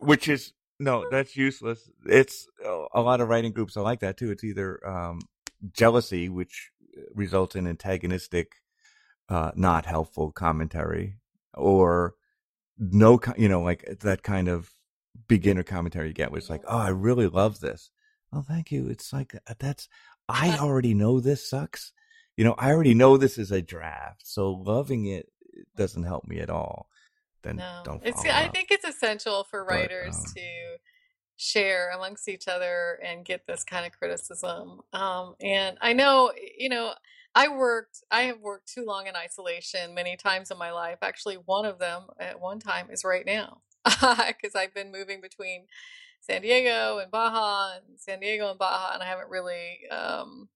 which 0.00 0.28
is 0.28 0.52
no 0.78 1.06
that's 1.10 1.36
useless. 1.36 1.90
It's 2.06 2.46
uh, 2.64 2.84
a 2.94 3.00
lot 3.00 3.20
of 3.20 3.28
writing 3.28 3.52
groups 3.52 3.76
are 3.76 3.84
like 3.84 4.00
that 4.00 4.16
too. 4.16 4.30
It's 4.30 4.44
either 4.44 4.86
um 4.86 5.20
jealousy 5.72 6.28
which 6.28 6.70
results 7.14 7.56
in 7.56 7.66
antagonistic 7.66 8.52
uh 9.28 9.52
not 9.54 9.86
helpful 9.86 10.32
commentary 10.32 11.16
or 11.54 12.14
no 12.78 13.20
you 13.36 13.48
know 13.48 13.62
like 13.62 13.84
that 14.00 14.22
kind 14.22 14.48
of 14.48 14.70
beginner 15.28 15.62
commentary 15.62 16.08
you 16.08 16.14
get 16.14 16.30
where 16.30 16.38
it's 16.38 16.50
like 16.50 16.62
oh 16.66 16.78
i 16.78 16.88
really 16.88 17.28
love 17.28 17.60
this. 17.60 17.90
Oh 18.32 18.40
thank 18.40 18.72
you. 18.72 18.88
It's 18.88 19.12
like 19.12 19.34
uh, 19.34 19.54
that's 19.58 19.88
i 20.28 20.56
already 20.58 20.94
know 20.94 21.20
this 21.20 21.48
sucks. 21.48 21.92
You 22.36 22.44
know 22.44 22.54
i 22.58 22.70
already 22.72 22.94
know 22.94 23.16
this 23.16 23.36
is 23.38 23.52
a 23.52 23.60
draft 23.62 24.22
so 24.24 24.52
loving 24.52 25.06
it 25.06 25.26
doesn't 25.76 26.04
help 26.04 26.26
me 26.26 26.38
at 26.40 26.50
all. 26.50 26.88
Then 27.42 27.56
no. 27.56 27.82
don't 27.84 28.00
it's 28.04 28.24
i 28.24 28.44
up. 28.46 28.52
think 28.54 28.68
it's 28.70 28.84
essential 28.86 29.44
for 29.44 29.64
But, 29.64 29.74
writers 29.74 30.16
um, 30.16 30.24
to 30.34 30.76
share 31.36 31.90
amongst 31.90 32.28
each 32.28 32.48
other 32.48 32.98
and 33.04 33.24
get 33.24 33.46
this 33.46 33.64
kind 33.64 33.84
of 33.84 33.92
criticism. 33.92 34.80
Um 34.92 35.34
and 35.40 35.76
i 35.80 35.92
know 35.92 36.32
you 36.58 36.68
know 36.70 36.94
i 37.34 37.48
worked 37.48 38.02
i 38.10 38.22
have 38.22 38.40
worked 38.40 38.72
too 38.72 38.84
long 38.84 39.06
in 39.06 39.16
isolation 39.16 39.94
many 39.94 40.16
times 40.16 40.50
in 40.50 40.58
my 40.58 40.70
life 40.70 40.98
actually 41.02 41.36
one 41.36 41.64
of 41.64 41.78
them 41.78 42.04
at 42.18 42.40
one 42.40 42.58
time 42.58 42.88
is 42.90 43.04
right 43.04 43.26
now 43.26 43.60
because 43.84 44.54
i've 44.56 44.74
been 44.74 44.92
moving 44.92 45.20
between 45.20 45.66
san 46.20 46.42
diego 46.42 46.98
and 46.98 47.10
baja 47.10 47.74
and 47.74 47.98
san 47.98 48.20
diego 48.20 48.50
and 48.50 48.58
baja 48.58 48.92
and 48.94 49.02
i 49.02 49.06
haven't 49.06 49.28
really 49.30 49.80
um 49.90 50.48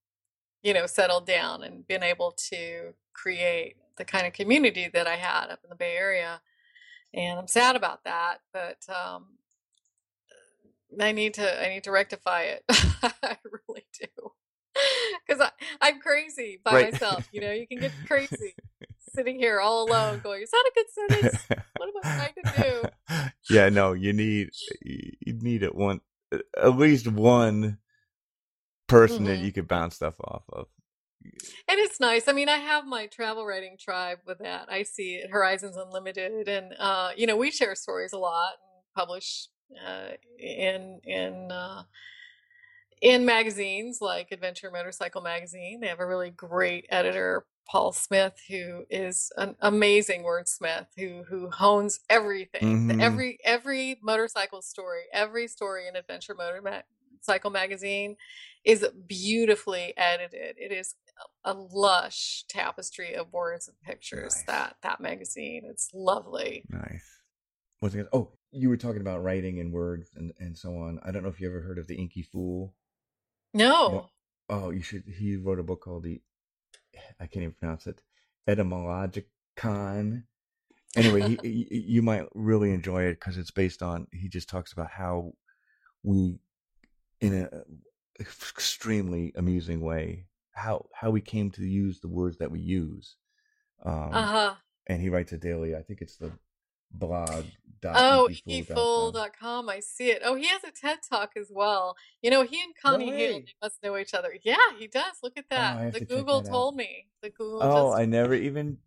you 0.62 0.74
know 0.74 0.86
settled 0.86 1.26
down 1.26 1.62
and 1.62 1.86
been 1.86 2.02
able 2.02 2.32
to 2.32 2.92
create 3.12 3.76
the 3.96 4.04
kind 4.04 4.26
of 4.26 4.32
community 4.32 4.88
that 4.92 5.06
i 5.06 5.16
had 5.16 5.50
up 5.50 5.60
in 5.64 5.70
the 5.70 5.76
bay 5.76 5.96
area 5.96 6.40
and 7.16 7.38
I'm 7.38 7.48
sad 7.48 7.76
about 7.76 8.04
that, 8.04 8.38
but 8.52 8.86
um, 8.88 9.26
I 11.00 11.12
need 11.12 11.34
to 11.34 11.64
I 11.64 11.70
need 11.70 11.84
to 11.84 11.90
rectify 11.90 12.42
it. 12.42 12.64
I 12.68 13.36
really 13.68 13.86
do, 13.98 14.32
because 15.26 15.50
I'm 15.80 16.00
crazy 16.00 16.60
by 16.64 16.72
Right. 16.72 16.90
myself. 16.92 17.26
You 17.32 17.40
know, 17.42 17.52
you 17.52 17.66
can 17.66 17.80
get 17.80 17.92
crazy 18.06 18.56
sitting 18.98 19.38
here 19.38 19.60
all 19.60 19.84
alone, 19.84 20.20
going, 20.22 20.42
"Is 20.42 20.50
that 20.50 20.64
a 20.70 20.72
good 20.74 20.90
sentence? 20.90 21.48
What 21.76 21.88
am 21.88 21.94
I 21.96 22.04
trying 22.14 22.34
to 22.34 22.44
do?" 22.50 22.90
yeah, 23.48 23.68
no, 23.68 23.92
you 23.92 24.12
need 24.12 24.50
you 24.84 25.32
need 25.34 25.62
it 25.62 25.74
one 25.74 26.00
at 26.60 26.76
least 26.76 27.06
one 27.08 27.78
person 28.88 29.24
that 29.26 29.38
Mhm. 29.38 29.44
you 29.44 29.52
could 29.52 29.68
bounce 29.68 29.96
stuff 29.96 30.16
off 30.20 30.44
of. 30.50 30.66
And 31.68 31.78
it's 31.80 32.00
nice. 32.00 32.28
I 32.28 32.32
mean, 32.32 32.48
I 32.48 32.58
have 32.58 32.86
my 32.86 33.06
travel 33.06 33.44
writing 33.46 33.76
tribe 33.78 34.18
with 34.26 34.38
that. 34.38 34.70
I 34.70 34.82
see 34.84 35.16
it, 35.16 35.30
Horizons 35.30 35.76
Unlimited, 35.76 36.48
and 36.48 36.74
uh, 36.78 37.10
you 37.16 37.26
know, 37.26 37.36
we 37.36 37.50
share 37.50 37.74
stories 37.74 38.12
a 38.12 38.18
lot 38.18 38.52
and 38.60 38.84
publish 38.94 39.48
uh, 39.86 40.10
in 40.38 41.00
in 41.04 41.50
uh, 41.50 41.82
in 43.00 43.24
magazines 43.24 44.00
like 44.00 44.32
Adventure 44.32 44.70
Motorcycle 44.70 45.22
Magazine. 45.22 45.80
They 45.80 45.88
have 45.88 46.00
a 46.00 46.06
really 46.06 46.30
great 46.30 46.86
editor, 46.88 47.44
Paul 47.68 47.92
Smith, 47.92 48.34
who 48.48 48.84
is 48.88 49.30
an 49.36 49.56
amazing 49.60 50.22
wordsmith 50.22 50.86
who 50.96 51.24
who 51.28 51.50
hones 51.50 52.00
everything. 52.08 52.88
Mhm. 52.88 53.00
Every 53.00 53.38
every 53.44 53.98
motorcycle 54.02 54.62
story, 54.62 55.02
every 55.12 55.48
story 55.48 55.88
in 55.88 55.96
Adventure 55.96 56.34
Motorcycle 56.34 57.50
Magazine 57.50 58.16
is 58.64 58.86
beautifully 59.06 59.94
edited. 59.96 60.56
It 60.58 60.72
is 60.72 60.94
a 61.44 61.54
lush 61.54 62.44
tapestry 62.48 63.14
of 63.14 63.32
words 63.32 63.68
and 63.68 63.80
pictures. 63.80 64.34
Nice. 64.36 64.44
That 64.44 64.76
that 64.82 65.00
magazine, 65.00 65.64
it's 65.66 65.90
lovely. 65.92 66.64
Nice. 66.68 67.20
What's 67.80 67.94
it? 67.94 68.06
Oh, 68.12 68.32
you 68.52 68.68
were 68.68 68.76
talking 68.76 69.00
about 69.02 69.22
writing 69.22 69.60
and 69.60 69.72
words 69.72 70.10
and 70.14 70.32
and 70.38 70.56
so 70.56 70.76
on. 70.78 70.98
I 71.02 71.10
don't 71.10 71.22
know 71.22 71.28
if 71.28 71.40
you 71.40 71.48
ever 71.48 71.60
heard 71.60 71.78
of 71.78 71.88
the 71.88 71.96
Inky 71.96 72.22
Fool. 72.22 72.74
No, 73.56 74.10
Oh, 74.48 74.70
you 74.70 74.82
should. 74.82 75.04
He 75.06 75.36
wrote 75.36 75.58
a 75.58 75.64
book 75.64 75.82
called 75.82 76.04
the. 76.04 76.20
I 77.20 77.26
can't 77.26 77.42
even 77.42 77.52
pronounce 77.52 77.86
it. 77.86 78.00
Etymologicon. 78.48 80.22
Anyway, 80.96 81.36
he, 81.42 81.66
you 81.88 82.02
might 82.02 82.26
really 82.34 82.72
enjoy 82.72 83.04
it 83.04 83.14
because 83.20 83.38
it's 83.38 83.50
based 83.50 83.82
on. 83.82 84.06
He 84.12 84.28
just 84.28 84.48
talks 84.48 84.72
about 84.72 84.90
how 84.90 85.32
we, 86.02 86.38
in 87.20 87.34
an 87.34 87.48
extremely 88.20 89.32
amusing 89.36 89.80
way, 89.80 90.26
how 90.52 90.86
how 90.94 91.10
we 91.10 91.20
came 91.20 91.50
to 91.52 91.62
use 91.66 92.00
the 92.00 92.08
words 92.08 92.38
that 92.38 92.50
we 92.50 92.60
use. 92.60 93.16
Um, 93.84 94.10
uh 94.12 94.22
huh. 94.22 94.54
And 94.86 95.02
he 95.02 95.08
writes 95.08 95.32
a 95.32 95.38
daily. 95.38 95.74
I 95.74 95.82
think 95.82 96.00
it's 96.00 96.16
the 96.16 96.30
blog. 96.98 97.44
Oh, 97.84 98.28
efool.com. 98.48 99.68
I 99.68 99.80
see 99.80 100.10
it. 100.10 100.22
Oh, 100.24 100.34
he 100.34 100.46
has 100.48 100.64
a 100.64 100.70
TED 100.70 100.98
Talk 101.08 101.32
as 101.36 101.50
well. 101.54 101.96
You 102.22 102.30
know, 102.30 102.42
he 102.42 102.60
and 102.60 102.74
Connie 102.74 103.10
Hale 103.10 103.40
they 103.40 103.54
must 103.62 103.82
know 103.82 103.96
each 103.96 104.12
other. 104.14 104.34
Yeah, 104.42 104.56
he 104.78 104.86
does. 104.88 105.16
Look 105.22 105.36
at 105.36 105.44
Oh, 105.50 105.56
that. 105.56 105.78
have 105.78 105.92
the 105.92 106.00
Google 106.00 106.42
that 106.42 106.50
told 106.50 106.74
me. 106.76 107.06
The 107.22 107.30
Google 107.30 107.62
Oh, 107.62 107.92
I 107.92 108.04
never 108.06 108.34
even 108.34 108.78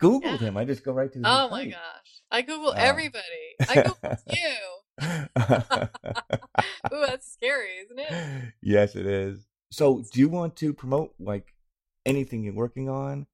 Googled 0.00 0.22
Yeah. 0.22 0.36
him. 0.36 0.56
I 0.56 0.64
just 0.64 0.84
go 0.84 0.92
right 0.92 1.10
to 1.10 1.18
his 1.18 1.26
Oh 1.26 1.48
my 1.50 1.64
site. 1.64 1.72
gosh. 1.72 2.22
I 2.30 2.42
Google 2.42 2.72
Wow. 2.72 2.76
everybody. 2.76 3.56
I 3.68 3.76
Googled 3.76 4.22
you 4.28 4.54
Ooh, 6.94 7.00
that's 7.06 7.32
scary, 7.32 7.70
isn't 7.84 7.98
it? 7.98 8.52
yes, 8.62 8.94
it 8.94 9.06
is. 9.06 9.46
So, 9.70 10.04
do 10.12 10.20
you 10.20 10.28
want 10.28 10.54
to 10.56 10.72
promote 10.72 11.14
like 11.18 11.54
anything 12.06 12.44
you're 12.44 12.54
working 12.54 12.88
on, 12.88 13.26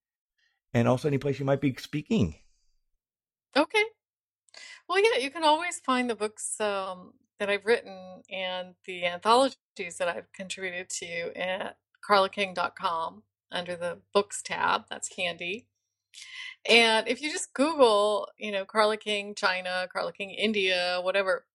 and 0.73 0.89
also 0.89 1.09
any 1.09 1.19
place 1.19 1.39
you 1.39 1.45
might 1.45 1.61
be 1.61 1.75
speaking? 1.79 2.37
Okay. 3.55 3.85
Well, 4.91 4.99
yeah, 4.99 5.23
you 5.23 5.31
can 5.31 5.45
always 5.45 5.79
find 5.79 6.11
the 6.11 6.17
books 6.17 6.61
um, 6.61 7.13
that 7.39 7.49
I've 7.49 7.65
written 7.65 8.23
and 8.29 8.75
the 8.87 9.07
anthologies 9.07 9.99
that 10.01 10.09
I've 10.09 10.33
contributed 10.33 10.91
to 10.91 11.31
at 11.39 11.77
carlaking.com 12.05 13.23
under 13.53 13.77
the 13.77 13.99
books 14.13 14.43
tab. 14.43 14.87
That's 14.91 15.17
handy. 15.17 15.69
And 16.69 17.07
if 17.07 17.23
you 17.23 17.31
just 17.31 17.55
Google, 17.55 18.27
you 18.37 18.51
know, 18.51 18.65
Carla 18.65 18.97
King 18.97 19.37
China, 19.37 19.87
Carla 19.93 20.13
King 20.13 20.31
India, 20.31 20.99
whatever, 21.01 21.47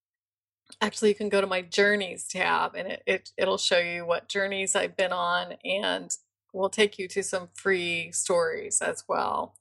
actually 0.80 1.10
you 1.10 1.16
can 1.16 1.28
go 1.28 1.42
to 1.42 1.48
my 1.48 1.62
journeys 1.62 2.30
tab 2.30 2.74
and 2.74 2.88
it, 2.88 3.04
it 3.06 3.32
it'll 3.38 3.58
show 3.58 3.80
you 3.80 4.06
what 4.06 4.30
journeys 4.30 4.78
I've 4.78 4.96
been 4.96 5.12
on 5.12 5.56
and 5.66 6.10
will 6.54 6.70
take 6.70 6.98
you 6.98 7.10
to 7.10 7.22
some 7.22 7.50
free 7.54 8.14
stories 8.14 8.82
as 8.82 9.04
well. 9.10 9.58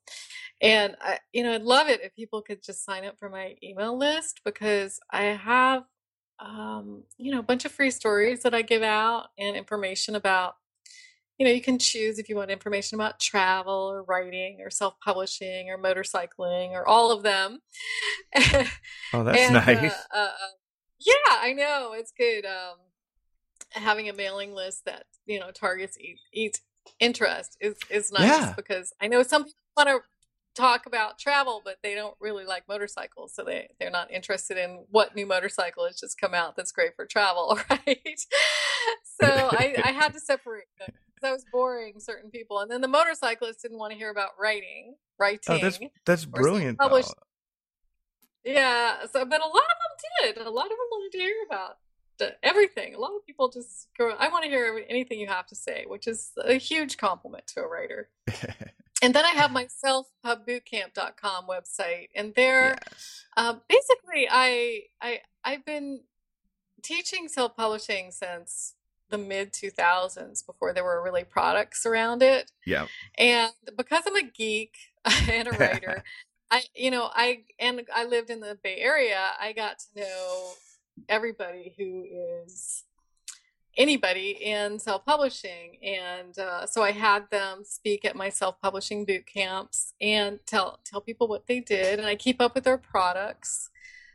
And 0.64 0.96
I, 1.00 1.18
you 1.32 1.42
know, 1.42 1.52
I'd 1.52 1.62
love 1.62 1.88
it 1.88 2.00
if 2.02 2.14
people 2.14 2.40
could 2.40 2.62
just 2.62 2.84
sign 2.84 3.04
up 3.04 3.18
for 3.18 3.28
my 3.28 3.54
email 3.62 3.98
list 3.98 4.40
because 4.44 4.98
I 5.10 5.24
have, 5.24 5.84
um, 6.40 7.04
you 7.18 7.32
know, 7.32 7.38
a 7.38 7.44
bunch 7.44 7.64
of 7.64 7.72
free 7.72 7.90
stories 7.90 8.42
that 8.42 8.54
I 8.54 8.62
give 8.62 8.82
out 8.82 9.26
and 9.38 9.56
information 9.56 10.14
about 10.14 10.54
you 11.38 11.44
know, 11.44 11.52
you 11.52 11.60
can 11.60 11.78
choose 11.78 12.18
if 12.18 12.28
you 12.28 12.36
want 12.36 12.50
information 12.50 12.94
about 12.94 13.18
travel 13.18 13.90
or 13.90 14.04
writing 14.04 14.58
or 14.60 14.70
self 14.70 14.94
publishing 15.00 15.68
or 15.68 15.76
motorcycling 15.76 16.70
or 16.70 16.86
all 16.86 17.10
of 17.10 17.24
them. 17.24 17.58
oh, 19.12 19.24
that's 19.24 19.38
and, 19.38 19.56
uh, 19.56 19.64
nice. 19.64 19.92
Uh, 20.14 20.18
uh, 20.18 20.30
yeah, 21.00 21.36
I 21.40 21.52
know. 21.52 21.92
It's 21.94 22.12
good. 22.16 22.44
Um, 22.44 22.76
having 23.72 24.08
a 24.08 24.12
mailing 24.12 24.54
list 24.54 24.84
that, 24.86 25.06
you 25.26 25.40
know, 25.40 25.50
targets 25.50 25.98
each, 25.98 26.20
each 26.32 26.56
interest 27.00 27.56
is, 27.60 27.74
is 27.90 28.12
nice 28.12 28.28
yeah. 28.28 28.52
because 28.54 28.92
I 29.00 29.08
know 29.08 29.24
some 29.24 29.44
people 29.44 29.58
want 29.76 29.88
to 29.88 30.00
talk 30.54 30.86
about 30.86 31.18
travel, 31.18 31.60
but 31.64 31.78
they 31.82 31.94
don't 31.94 32.16
really 32.20 32.44
like 32.44 32.68
motorcycles. 32.68 33.34
So 33.34 33.44
they, 33.44 33.68
they're 33.78 33.90
not 33.90 34.10
interested 34.10 34.56
in 34.56 34.84
what 34.90 35.14
new 35.14 35.26
motorcycle 35.26 35.86
has 35.86 35.98
just 35.98 36.20
come 36.20 36.34
out 36.34 36.56
that's 36.56 36.72
great 36.72 36.94
for 36.96 37.06
travel, 37.06 37.58
right? 37.70 38.20
so 39.20 39.26
I, 39.26 39.74
I 39.84 39.92
had 39.92 40.12
to 40.14 40.20
separate 40.20 40.64
them 40.78 40.94
that 41.24 41.32
was 41.32 41.44
boring 41.50 41.98
certain 41.98 42.30
people. 42.30 42.60
And 42.60 42.70
then 42.70 42.80
the 42.80 42.88
motorcyclists 42.88 43.62
didn't 43.62 43.78
want 43.78 43.92
to 43.92 43.98
hear 43.98 44.10
about 44.10 44.30
writing, 44.38 44.94
writing. 45.18 45.40
Oh, 45.48 45.58
that's 45.58 45.80
that's 46.06 46.24
brilliant. 46.24 46.78
Published. 46.78 47.12
Yeah, 48.44 49.06
so 49.10 49.24
but 49.24 49.40
a 49.40 49.46
lot 49.46 49.54
of 49.54 49.78
them 49.80 50.34
did. 50.34 50.46
A 50.46 50.50
lot 50.50 50.66
of 50.66 50.70
them 50.70 50.78
wanted 50.90 51.12
to 51.12 51.18
hear 51.18 51.34
about 51.46 51.78
the, 52.18 52.36
everything. 52.42 52.94
A 52.94 52.98
lot 52.98 53.12
of 53.16 53.26
people 53.26 53.48
just 53.48 53.88
go, 53.98 54.10
I 54.18 54.28
want 54.28 54.44
to 54.44 54.50
hear 54.50 54.84
anything 54.88 55.18
you 55.18 55.26
have 55.28 55.46
to 55.48 55.56
say, 55.56 55.84
which 55.88 56.06
is 56.06 56.32
a 56.44 56.54
huge 56.54 56.98
compliment 56.98 57.46
to 57.48 57.62
a 57.62 57.68
writer. 57.68 58.10
and 59.04 59.14
then 59.14 59.24
I 59.26 59.30
have 59.30 59.52
my 59.52 59.66
selfpubbootcamp.com 59.66 61.46
website, 61.46 62.08
and 62.14 62.34
there, 62.34 62.78
yes. 62.90 63.24
uh, 63.36 63.54
basically, 63.68 64.26
I 64.30 64.84
I 65.00 65.20
I've 65.44 65.64
been 65.66 66.00
teaching 66.82 67.28
self 67.28 67.54
publishing 67.54 68.10
since 68.10 68.74
the 69.10 69.18
mid 69.18 69.52
2000s 69.52 70.46
before 70.46 70.72
there 70.72 70.84
were 70.84 71.02
really 71.02 71.24
products 71.24 71.84
around 71.84 72.22
it. 72.22 72.50
Yeah. 72.64 72.86
And 73.18 73.52
because 73.76 74.04
I'm 74.06 74.16
a 74.16 74.22
geek 74.22 74.74
and 75.30 75.48
a 75.48 75.52
writer, 75.52 76.02
I 76.50 76.62
you 76.74 76.90
know, 76.90 77.10
I 77.12 77.42
and 77.58 77.82
I 77.94 78.06
lived 78.06 78.30
in 78.30 78.40
the 78.40 78.58
Bay 78.62 78.78
Area, 78.78 79.20
I 79.38 79.52
got 79.52 79.80
to 79.80 80.00
know 80.00 80.52
everybody 81.10 81.74
who 81.76 82.06
is 82.46 82.84
anybody 83.76 84.30
in 84.40 84.78
self-publishing 84.78 85.76
and 85.82 86.38
uh, 86.38 86.66
so 86.66 86.82
i 86.82 86.92
had 86.92 87.28
them 87.30 87.62
speak 87.64 88.04
at 88.04 88.14
my 88.16 88.28
self-publishing 88.28 89.04
boot 89.04 89.26
camps 89.26 89.94
and 90.00 90.38
tell 90.46 90.78
tell 90.84 91.00
people 91.00 91.26
what 91.26 91.46
they 91.46 91.60
did 91.60 91.98
and 91.98 92.06
i 92.06 92.14
keep 92.14 92.40
up 92.40 92.54
with 92.54 92.64
their 92.64 92.78
products 92.78 93.70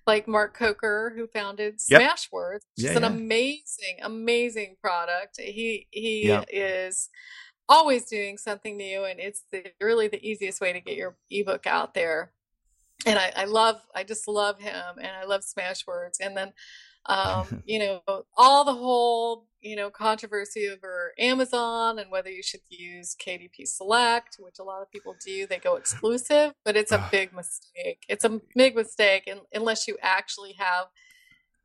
like 0.08 0.28
Mark 0.28 0.56
Coker, 0.56 1.14
who 1.16 1.28
founded 1.28 1.80
yep. 1.88 2.02
Smashwords, 2.02 2.62
which 2.76 2.86
yeah, 2.86 2.92
is 2.92 2.96
an 2.98 3.04
yeah. 3.04 3.10
amazing, 3.10 3.98
amazing 4.02 4.76
product. 4.82 5.40
He 5.40 5.86
he 5.92 6.28
yep. 6.28 6.46
is 6.52 7.10
always 7.70 8.06
doing 8.06 8.38
something 8.38 8.76
new, 8.76 9.06
and 9.06 9.20
it's 9.20 9.44
the, 9.52 9.64
really 9.80 10.08
the 10.08 10.28
easiest 10.28 10.60
way 10.60 10.74
to 10.74 10.82
get 10.82 10.98
your 10.98 11.16
ebook 11.30 11.68
out 11.68 11.94
there. 11.94 12.32
And 13.06 13.18
I, 13.18 13.32
I 13.36 13.46
love, 13.46 13.80
I 13.96 14.04
just 14.04 14.28
love 14.28 14.60
him, 14.60 14.98
and 14.98 15.12
I 15.16 15.26
love 15.26 15.42
Smashwords. 15.42 16.18
And 16.20 16.36
then 16.36 16.52
um, 17.06 17.64
you 17.66 17.80
know, 17.80 18.02
all 18.38 18.64
the 18.64 18.74
whole, 18.74 19.48
you 19.62 19.76
know, 19.76 19.90
controversy 19.90 20.70
over 20.70 21.14
Amazon 21.20 22.00
and 22.00 22.10
whether 22.12 22.30
you 22.30 22.44
should 22.44 22.62
use 22.70 23.16
KDP 23.16 23.68
Select, 23.68 24.38
which 24.40 24.60
a 24.60 24.64
lot 24.64 24.82
of 24.82 24.92
people 24.92 25.16
do. 25.26 25.48
They 25.48 25.58
go 25.58 25.76
exclusive, 25.76 26.54
but 26.64 26.78
it's 26.78 26.92
a 26.92 27.08
big 27.12 27.34
mistake. 27.34 28.06
It's 28.08 28.24
a 28.24 28.40
big 28.56 28.76
mistake 28.76 29.24
in, 29.28 29.40
unless 29.54 29.88
you 29.88 29.98
actually 30.02 30.54
have, 30.54 30.86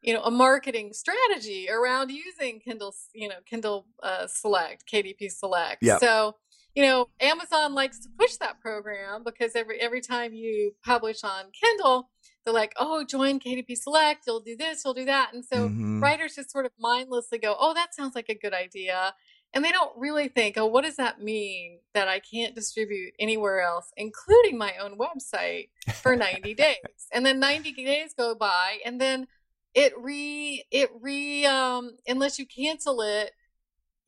you 0.03 0.12
know, 0.14 0.23
a 0.23 0.31
marketing 0.31 0.92
strategy 0.92 1.68
around 1.70 2.11
using 2.11 2.61
Kindle, 2.61 2.94
you 3.14 3.29
know, 3.29 3.37
Kindle 3.47 3.87
uh, 4.03 4.27
Select, 4.27 4.85
KDP 4.92 5.31
Select. 5.31 5.83
Yep. 5.83 6.01
So, 6.01 6.35
you 6.75 6.83
know, 6.83 7.09
Amazon 7.20 7.75
likes 7.75 8.01
to 8.01 8.09
push 8.18 8.37
that 8.37 8.61
program 8.61 9.23
because 9.25 9.55
every 9.55 9.81
every 9.81 10.01
time 10.01 10.35
you 10.35 10.73
publish 10.85 11.23
on 11.23 11.44
Kindle, 11.53 12.11
they're 12.44 12.54
like, 12.54 12.74
oh, 12.76 13.04
join 13.04 13.40
KDP 13.40 13.76
Select, 13.76 14.24
you'll 14.26 14.40
do 14.40 14.57
this, 14.57 14.83
you'll 14.85 14.94
do 14.94 15.07
that. 15.07 15.33
And 15.33 15.44
so 15.44 15.68
mm-hmm. 15.68 16.02
writers 16.02 16.37
just 16.37 16.50
sort 16.50 16.66
of 16.66 16.72
mindlessly 16.78 17.38
go, 17.38 17.57
oh, 17.59 17.74
that 17.74 17.94
sounds 17.94 18.14
like 18.14 18.28
a 18.28 18.35
good 18.35 18.52
idea. 18.52 19.14
And 19.54 19.64
they 19.64 19.70
don't 19.70 19.92
really 19.96 20.28
think, 20.28 20.59
oh, 20.59 20.66
what 20.66 20.85
does 20.85 20.96
that 20.96 21.22
mean 21.22 21.78
that 21.94 22.09
I 22.09 22.18
can't 22.18 22.57
distribute 22.57 23.14
anywhere 23.20 23.61
else, 23.61 23.92
including 23.96 24.59
my 24.59 24.74
own 24.80 24.98
website, 24.98 25.68
for 26.02 26.16
90 26.16 26.54
days? 26.57 26.76
And 27.12 27.24
then 27.24 27.38
90 27.38 27.72
days 27.72 28.14
go 28.18 28.35
by, 28.35 28.78
and 28.85 29.00
then 29.00 29.28
it 29.72 29.92
re, 29.96 30.64
it 30.70 30.90
re, 31.00 31.46
um, 31.46 31.92
unless 32.07 32.38
you 32.38 32.46
cancel 32.46 33.00
it, 33.00 33.30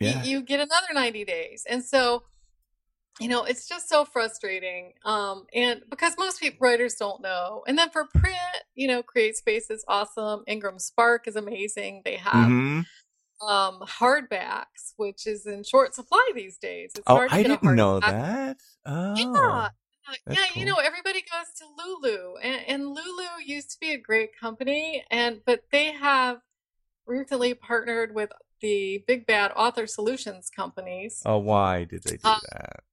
yeah. 0.00 0.22
you, 0.24 0.38
you 0.38 0.42
get 0.42 0.60
another 0.60 0.88
90 0.92 1.24
days. 1.24 1.64
And 1.68 1.84
so, 1.84 2.24
you 3.20 3.28
know 3.28 3.44
it's 3.44 3.68
just 3.68 3.88
so 3.88 4.04
frustrating 4.04 4.92
um 5.04 5.46
and 5.54 5.82
because 5.90 6.14
most 6.18 6.40
people 6.40 6.58
writers 6.60 6.94
don't 6.94 7.22
know 7.22 7.62
and 7.66 7.78
then 7.78 7.90
for 7.90 8.06
print 8.14 8.36
you 8.74 8.86
know 8.86 9.02
CreateSpace 9.02 9.70
is 9.70 9.84
awesome 9.88 10.42
ingram 10.46 10.78
spark 10.78 11.26
is 11.26 11.36
amazing 11.36 12.02
they 12.04 12.16
have 12.16 12.48
mm-hmm. 12.48 12.80
um 13.46 13.80
hardbacks 13.82 14.92
which 14.96 15.26
is 15.26 15.46
in 15.46 15.62
short 15.62 15.94
supply 15.94 16.30
these 16.34 16.58
days 16.58 16.92
it's 16.94 17.04
oh 17.06 17.26
i 17.30 17.42
didn't 17.42 17.62
know 17.62 18.00
that 18.00 18.58
oh 18.84 19.14
yeah 19.16 19.68
yeah, 20.28 20.36
cool. 20.52 20.60
you 20.60 20.66
know, 20.66 20.76
everybody 20.76 21.20
goes 21.20 21.46
to 21.58 21.64
Lulu, 21.76 22.36
and, 22.36 22.60
and 22.68 22.86
Lulu 22.86 23.26
used 23.44 23.72
to 23.72 23.76
be 23.80 23.90
a 23.90 23.98
great 23.98 24.38
company, 24.38 25.04
and 25.10 25.40
but 25.44 25.64
they 25.72 25.92
have 25.92 26.38
recently 27.06 27.54
partnered 27.54 28.14
with 28.14 28.30
the 28.60 29.04
big 29.06 29.26
bad 29.26 29.52
author 29.56 29.86
solutions 29.86 30.48
companies. 30.48 31.22
Oh, 31.26 31.38
why 31.38 31.84
did 31.84 32.04
they 32.04 32.18
do 32.18 32.20
uh, 32.24 32.38
that? 32.52 32.84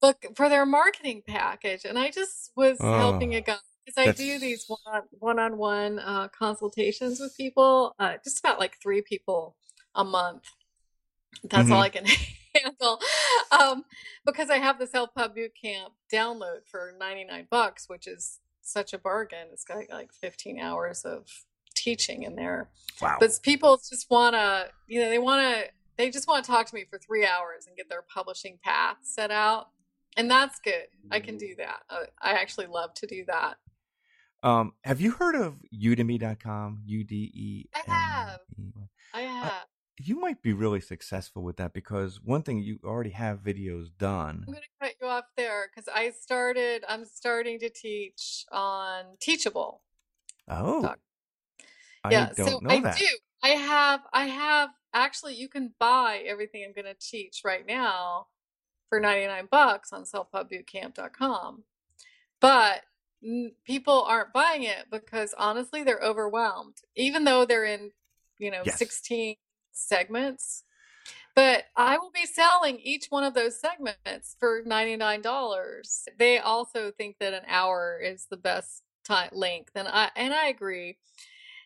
Book 0.00 0.24
for 0.34 0.48
their 0.48 0.66
marketing 0.66 1.22
package, 1.26 1.84
and 1.84 1.98
I 1.98 2.10
just 2.10 2.52
was 2.56 2.78
oh, 2.80 2.96
helping 2.96 3.34
a 3.34 3.40
guy 3.40 3.56
because 3.88 4.06
I 4.06 4.12
do 4.12 4.38
these 4.38 4.70
one 5.18 5.38
on 5.38 5.56
one 5.56 5.98
uh, 5.98 6.28
consultations 6.28 7.20
with 7.20 7.36
people, 7.36 7.94
uh, 7.98 8.14
just 8.22 8.38
about 8.38 8.58
like 8.58 8.76
three 8.82 9.00
people 9.00 9.56
a 9.94 10.04
month. 10.04 10.44
That's 11.42 11.64
mm-hmm. 11.64 11.72
all 11.72 11.82
I 11.82 11.88
can 11.88 12.04
handle. 12.54 13.00
Um, 13.50 13.84
because 14.26 14.50
I 14.50 14.58
have 14.58 14.78
the 14.78 14.86
Self 14.86 15.14
Pub 15.14 15.34
Boot 15.34 15.52
Camp 15.60 15.94
download 16.12 16.66
for 16.70 16.92
99 16.98 17.46
bucks, 17.50 17.88
which 17.88 18.06
is 18.06 18.40
such 18.60 18.92
a 18.92 18.98
bargain. 18.98 19.48
It's 19.52 19.64
got 19.64 19.78
like 19.90 20.12
15 20.12 20.60
hours 20.60 21.04
of 21.04 21.26
teaching 21.74 22.24
in 22.24 22.36
there. 22.36 22.68
Wow. 23.00 23.16
But 23.18 23.38
people 23.42 23.78
just 23.78 24.10
want 24.10 24.34
to, 24.34 24.68
you 24.86 25.00
know, 25.00 25.08
they 25.08 25.18
want 25.18 25.40
to, 25.40 25.70
they 25.96 26.10
just 26.10 26.28
want 26.28 26.44
to 26.44 26.50
talk 26.50 26.66
to 26.66 26.74
me 26.74 26.84
for 26.88 26.98
three 26.98 27.24
hours 27.24 27.66
and 27.66 27.76
get 27.76 27.88
their 27.88 28.02
publishing 28.02 28.58
path 28.62 28.98
set 29.02 29.30
out 29.30 29.68
and 30.16 30.30
that's 30.30 30.58
good. 30.60 30.86
I 31.10 31.20
can 31.20 31.36
do 31.36 31.54
that. 31.58 31.80
Uh, 31.88 32.04
I 32.20 32.32
actually 32.32 32.66
love 32.66 32.94
to 32.94 33.06
do 33.06 33.24
that. 33.26 33.56
Um, 34.42 34.72
have 34.84 35.00
you 35.00 35.12
heard 35.12 35.34
of 35.34 35.56
udemy.com? 35.74 36.82
U 36.84 37.04
D 37.04 37.30
E. 37.34 37.64
I 37.74 37.90
have. 37.90 38.40
I 39.12 39.20
have. 39.22 39.52
Uh, 39.52 39.60
you 40.00 40.20
might 40.20 40.42
be 40.42 40.52
really 40.52 40.80
successful 40.80 41.42
with 41.42 41.56
that 41.56 41.72
because 41.72 42.20
one 42.22 42.42
thing 42.42 42.60
you 42.60 42.78
already 42.84 43.10
have 43.10 43.40
videos 43.40 43.88
done. 43.98 44.44
I'm 44.46 44.52
going 44.52 44.62
to 44.62 44.86
cut 44.86 44.94
you 45.00 45.08
off 45.08 45.24
there 45.36 45.68
because 45.68 45.88
I 45.92 46.10
started. 46.10 46.84
I'm 46.88 47.04
starting 47.04 47.58
to 47.60 47.68
teach 47.68 48.44
on 48.52 49.04
Teachable. 49.20 49.82
Oh. 50.46 50.94
I 52.04 52.10
yeah, 52.12 52.30
so 52.32 52.60
I 52.68 52.80
that. 52.80 52.96
do. 52.96 53.06
I 53.42 53.48
have. 53.48 54.00
I 54.12 54.26
have. 54.26 54.70
Actually, 54.94 55.34
you 55.34 55.48
can 55.48 55.74
buy 55.80 56.22
everything 56.26 56.64
I'm 56.64 56.72
going 56.72 56.92
to 56.92 56.98
teach 57.00 57.42
right 57.44 57.66
now 57.66 58.26
for 58.88 59.00
99 59.00 59.48
bucks 59.50 59.92
on 59.92 60.04
selfpubbootcamp.com. 60.04 61.64
But 62.40 62.82
people 63.64 64.02
aren't 64.02 64.32
buying 64.32 64.62
it 64.62 64.86
because 64.90 65.34
honestly 65.36 65.82
they're 65.82 66.00
overwhelmed 66.00 66.76
even 66.94 67.24
though 67.24 67.44
they're 67.44 67.64
in 67.64 67.90
you 68.38 68.48
know 68.50 68.62
Yes. 68.64 68.78
16 68.78 69.34
segments 69.72 70.62
but 71.34 71.64
i 71.76 71.98
will 71.98 72.12
be 72.12 72.26
selling 72.26 72.78
each 72.78 73.06
one 73.10 73.24
of 73.24 73.34
those 73.34 73.60
segments 73.60 74.36
for 74.38 74.62
$99 74.62 76.08
they 76.16 76.38
also 76.38 76.92
think 76.92 77.16
that 77.18 77.34
an 77.34 77.42
hour 77.48 78.00
is 78.00 78.26
the 78.30 78.36
best 78.36 78.84
time 79.04 79.30
length 79.32 79.72
and 79.74 79.88
i 79.88 80.10
and 80.14 80.32
i 80.32 80.46
agree 80.46 80.96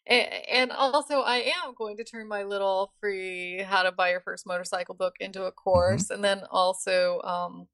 and 0.06 0.72
also 0.72 1.20
i 1.20 1.36
am 1.64 1.74
going 1.74 1.96
to 1.96 2.04
turn 2.04 2.26
my 2.28 2.42
little 2.42 2.92
free 3.00 3.58
how 3.62 3.82
to 3.82 3.92
buy 3.92 4.10
your 4.10 4.20
first 4.20 4.46
motorcycle 4.46 4.94
book 4.94 5.14
into 5.20 5.44
a 5.44 5.52
course 5.52 6.10
and 6.10 6.24
then 6.24 6.42
also 6.50 7.20
um 7.22 7.68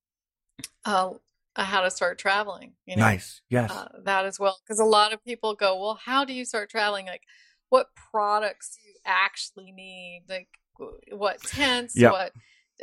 uh, 0.85 1.11
how 1.57 1.81
to 1.81 1.91
start 1.91 2.19
traveling 2.19 2.73
you 2.87 2.97
know 2.97 3.03
Nice. 3.03 3.41
Yes. 3.49 3.71
uh, 3.71 3.89
that 4.05 4.25
as 4.25 4.39
well 4.39 4.59
because 4.65 4.79
a 4.79 4.85
lot 4.85 5.13
of 5.13 5.25
people 5.25 5.55
go 5.55 5.81
well 5.81 5.99
how 6.05 6.25
do 6.25 6.33
you 6.33 6.45
start 6.45 6.71
traveling 6.71 7.07
like 7.07 7.23
what 7.71 7.89
products 7.95 8.77
do 8.77 8.89
you 8.89 8.95
actually 9.05 9.73
need 9.73 10.23
like 10.29 10.49
what 11.13 11.39
tents 11.45 11.95
Yep. 11.97 12.13
what 12.13 12.33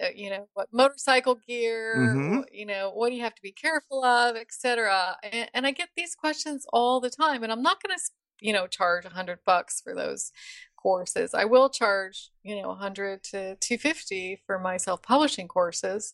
uh, 0.04 0.08
you 0.14 0.30
know 0.30 0.48
what 0.54 0.68
motorcycle 0.74 1.36
gear 1.48 1.96
Mhm. 1.96 2.44
you 2.52 2.66
know 2.66 2.92
what 2.92 3.10
do 3.10 3.16
you 3.16 3.24
have 3.24 3.36
to 3.36 3.42
be 3.42 3.52
careful 3.54 4.04
of 4.04 4.36
etc 4.36 5.16
and, 5.24 5.50
and 5.54 5.66
i 5.68 5.72
get 5.72 5.90
these 5.96 6.16
questions 6.16 6.66
all 6.74 7.00
the 7.00 7.10
time 7.10 7.44
and 7.44 7.52
i'm 7.52 7.62
not 7.64 7.82
going 7.82 7.96
to 7.98 8.04
you 8.42 8.54
know 8.54 8.68
charge 8.68 9.06
a 9.06 9.10
hundred 9.10 9.40
bucks 9.46 9.82
for 9.82 9.94
those 9.96 10.32
courses 10.78 11.34
i 11.34 11.44
will 11.46 11.70
charge 11.70 12.30
you 12.44 12.56
know 12.62 12.68
100 12.70 13.24
to 13.24 13.56
250 13.56 14.42
for 14.46 14.60
my 14.60 14.78
self-publishing 14.78 15.48
courses 15.48 16.14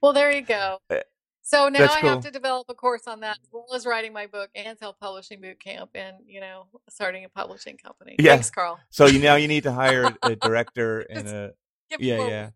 well 0.00 0.12
there 0.12 0.32
you 0.32 0.42
go 0.42 0.78
Uh, 0.90 0.96
so 1.42 1.68
now 1.68 1.80
that's 1.80 1.96
I 1.96 2.00
cool. 2.02 2.10
have 2.10 2.20
to 2.20 2.30
develop 2.30 2.66
a 2.68 2.74
course 2.74 3.06
on 3.08 3.20
that 3.20 3.38
as 3.42 3.48
well 3.50 3.66
as 3.74 3.84
writing 3.84 4.12
my 4.12 4.26
book 4.26 4.50
and 4.54 4.78
self-publishing 4.78 5.40
boot 5.40 5.58
camp 5.58 5.90
and 5.94 6.16
you 6.26 6.40
know 6.40 6.66
starting 6.88 7.24
a 7.24 7.28
publishing 7.28 7.76
company. 7.76 8.14
Yeah. 8.20 8.32
Thanks, 8.32 8.50
Carl. 8.50 8.78
so 8.90 9.06
you 9.06 9.18
now 9.18 9.34
you 9.36 9.48
need 9.48 9.64
to 9.64 9.72
hire 9.72 10.16
a 10.22 10.36
director 10.36 11.00
and 11.10 11.26
a 11.26 11.52
yeah 11.98 12.16
forward. 12.18 12.30
yeah. 12.30 12.50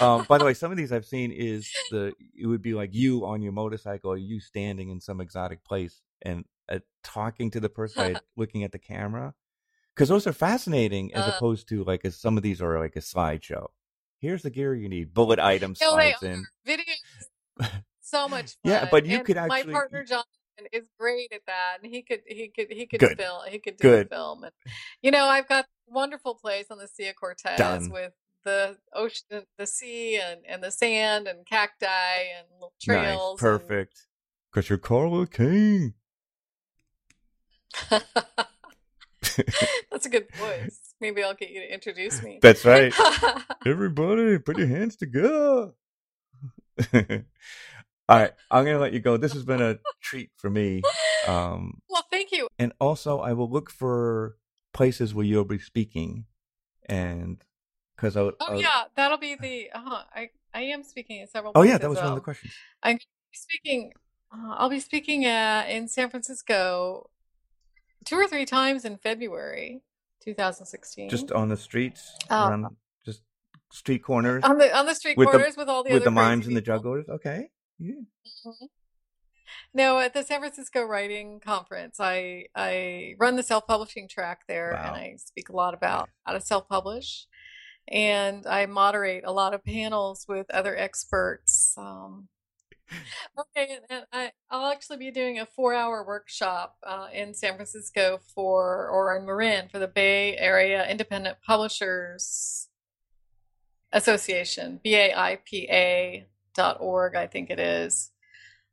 Um, 0.00 0.24
by 0.28 0.38
the 0.38 0.44
way, 0.44 0.54
some 0.54 0.72
of 0.72 0.76
these 0.80 0.90
I've 0.90 1.06
seen 1.06 1.30
is 1.32 1.70
the 1.90 2.12
it 2.36 2.46
would 2.46 2.62
be 2.62 2.74
like 2.74 2.92
you 2.92 3.24
on 3.24 3.40
your 3.40 3.52
motorcycle, 3.52 4.10
or 4.10 4.16
you 4.16 4.40
standing 4.40 4.88
in 4.90 5.00
some 5.00 5.20
exotic 5.20 5.62
place 5.64 6.00
and 6.22 6.44
uh, 6.68 6.78
talking 7.02 7.50
to 7.52 7.60
the 7.60 7.68
person, 7.68 8.12
by 8.14 8.20
looking 8.36 8.64
at 8.64 8.72
the 8.72 8.78
camera, 8.78 9.34
because 9.94 10.08
those 10.08 10.26
are 10.26 10.32
fascinating 10.32 11.12
as 11.14 11.26
Uh. 11.26 11.32
opposed 11.36 11.68
to 11.68 11.84
like 11.84 12.04
as 12.04 12.16
some 12.18 12.36
of 12.36 12.42
these 12.42 12.60
are 12.62 12.78
like 12.78 12.96
a 12.96 13.00
slideshow. 13.00 13.66
Here's 14.18 14.42
the 14.42 14.50
gear 14.50 14.74
you 14.74 14.88
need. 14.88 15.14
Bullet 15.14 15.38
items, 15.38 15.80
No, 15.80 15.90
slides 15.92 16.22
in. 16.22 16.44
Videos 16.66 16.84
so 18.00 18.28
much 18.28 18.56
fun. 18.62 18.72
Yeah, 18.72 18.88
but 18.90 19.06
you 19.06 19.16
And 19.18 19.24
could 19.26 19.36
actually. 19.36 19.64
my 19.64 19.72
partner 19.72 20.04
John 20.04 20.24
is 20.72 20.86
great 20.98 21.32
at 21.32 21.40
that 21.46 21.78
and 21.82 21.90
he 21.90 22.02
could 22.02 22.20
he 22.26 22.48
could 22.48 22.70
he 22.70 22.84
could 22.86 23.00
Good. 23.00 23.16
film 23.18 23.40
he 23.48 23.58
could 23.58 23.78
do 23.78 23.82
Good. 23.88 24.06
the 24.10 24.14
film 24.14 24.44
and 24.44 24.52
you 25.00 25.10
know 25.10 25.24
I've 25.24 25.48
got 25.48 25.64
wonderful 25.86 26.34
place 26.34 26.66
on 26.70 26.76
the 26.76 26.86
Sea 26.86 27.08
of 27.08 27.16
Cortez 27.16 27.56
Done. 27.56 27.88
with 27.90 28.12
the 28.44 28.76
ocean 28.92 29.46
the 29.56 29.66
sea 29.66 30.16
and, 30.22 30.40
and 30.46 30.62
the 30.62 30.70
sand 30.70 31.28
and 31.28 31.46
cacti 31.46 31.86
and 32.36 32.46
little 32.52 32.74
trails 32.78 33.40
Nice, 33.40 33.40
perfect. 33.40 34.06
Because 34.52 34.68
you're 34.68 34.76
Carla 34.78 35.26
King. 35.26 35.94
That's 39.90 40.06
a 40.06 40.08
good 40.08 40.28
voice. 40.34 40.94
Maybe 41.00 41.22
I'll 41.22 41.34
get 41.34 41.50
you 41.50 41.60
to 41.60 41.72
introduce 41.72 42.22
me. 42.22 42.38
That's 42.42 42.64
right. 42.64 42.92
Everybody, 43.66 44.38
put 44.38 44.58
your 44.58 44.66
hands 44.66 44.96
together. 44.96 45.72
All 48.08 48.18
right, 48.18 48.32
I'm 48.50 48.64
gonna 48.64 48.78
let 48.78 48.92
you 48.92 48.98
go. 49.00 49.16
This 49.16 49.32
has 49.34 49.44
been 49.44 49.62
a 49.62 49.78
treat 50.02 50.30
for 50.36 50.50
me. 50.50 50.82
Um, 51.28 51.80
well, 51.88 52.04
thank 52.10 52.32
you. 52.32 52.48
and 52.58 52.72
also, 52.80 53.20
I 53.20 53.34
will 53.34 53.48
look 53.48 53.70
for 53.70 54.36
places 54.72 55.14
where 55.14 55.24
you'll 55.24 55.44
be 55.44 55.58
speaking, 55.58 56.24
and 56.88 57.44
because 57.94 58.16
I, 58.16 58.22
Would, 58.22 58.34
Oh 58.40 58.54
I- 58.54 58.56
yeah, 58.56 58.82
that'll 58.96 59.18
be 59.18 59.36
the. 59.36 59.70
Uh, 59.72 60.02
I 60.14 60.30
I 60.52 60.62
am 60.62 60.82
speaking 60.82 61.20
at 61.22 61.30
several. 61.30 61.52
oh 61.54 61.62
yeah, 61.62 61.78
that 61.78 61.88
was 61.88 61.98
one 61.98 62.08
of 62.08 62.14
the 62.16 62.20
questions. 62.20 62.52
I'm 62.82 62.98
speaking. 63.32 63.92
Uh, 64.32 64.54
I'll 64.56 64.70
be 64.70 64.80
speaking 64.80 65.26
uh, 65.26 65.64
in 65.68 65.86
San 65.86 66.10
Francisco 66.10 67.10
two 68.04 68.16
or 68.16 68.26
three 68.26 68.46
times 68.46 68.84
in 68.84 68.96
February, 68.98 69.82
2016. 70.24 71.08
Just 71.10 71.32
on 71.32 71.48
the 71.48 71.56
streets, 71.56 72.16
Oh. 72.30 72.48
around 72.48 72.76
just 73.04 73.22
street 73.72 74.00
corners 74.00 74.42
on 74.44 74.58
the 74.58 74.76
on 74.76 74.86
the 74.86 74.94
street 74.94 75.16
with 75.16 75.28
the- 75.28 75.32
corners 75.38 75.56
with 75.56 75.68
all 75.68 75.82
the 75.82 75.90
with 75.92 76.02
other 76.02 76.04
the 76.06 76.10
mimes 76.10 76.46
and 76.46 76.56
the 76.56 76.60
jugglers. 76.60 77.08
Okay, 77.08 77.50
yeah. 77.78 77.94
Mhm. 78.46 78.68
No, 79.74 79.98
at 79.98 80.14
the 80.14 80.22
San 80.24 80.40
Francisco 80.40 80.82
Writing 80.84 81.40
Conference, 81.40 81.98
I 82.00 82.46
I 82.54 83.14
run 83.18 83.36
the 83.36 83.42
self 83.42 83.66
publishing 83.66 84.08
track 84.08 84.42
there, 84.48 84.72
Wow. 84.72 84.86
and 84.94 84.96
I 84.96 85.16
speak 85.16 85.48
a 85.48 85.56
lot 85.56 85.74
about 85.74 86.08
how 86.24 86.32
to 86.32 86.40
self 86.40 86.68
publish, 86.68 87.26
and 87.88 88.46
I 88.46 88.66
moderate 88.66 89.24
a 89.24 89.32
lot 89.32 89.54
of 89.54 89.64
panels 89.64 90.26
with 90.28 90.50
other 90.50 90.76
experts. 90.76 91.74
Um, 91.76 92.28
okay, 93.38 93.78
I 94.12 94.32
I'll 94.50 94.70
actually 94.70 94.98
be 94.98 95.10
doing 95.10 95.38
a 95.38 95.46
four 95.46 95.74
hour 95.74 96.04
workshop 96.04 96.76
uh, 96.86 97.08
in 97.12 97.34
San 97.34 97.54
Francisco 97.54 98.20
for 98.34 98.88
or 98.88 99.16
in 99.16 99.26
Marin 99.26 99.68
for 99.68 99.78
the 99.78 99.88
Bay 99.88 100.36
Area 100.36 100.88
Independent 100.88 101.38
Publishers 101.46 102.68
Association, 103.92 104.80
B 104.82 104.94
A 104.94 105.14
I 105.14 105.38
P 105.44 105.68
A 105.70 106.26
dot 106.54 106.78
org, 106.80 107.14
I 107.14 107.26
think 107.26 107.50
it 107.50 107.58
is, 107.58 108.10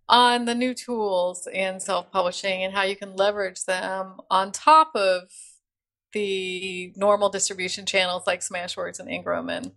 on 0.09 0.45
the 0.45 0.55
new 0.55 0.73
tools 0.73 1.47
in 1.51 1.79
self 1.79 2.11
publishing 2.11 2.63
and 2.63 2.73
how 2.73 2.83
you 2.83 2.95
can 2.95 3.15
leverage 3.15 3.65
them 3.65 4.17
on 4.29 4.51
top 4.51 4.91
of 4.95 5.23
the 6.13 6.93
normal 6.95 7.29
distribution 7.29 7.85
channels 7.85 8.23
like 8.25 8.39
Smashwords 8.39 8.99
and 8.99 9.09
Ingram 9.09 9.49
and 9.49 9.71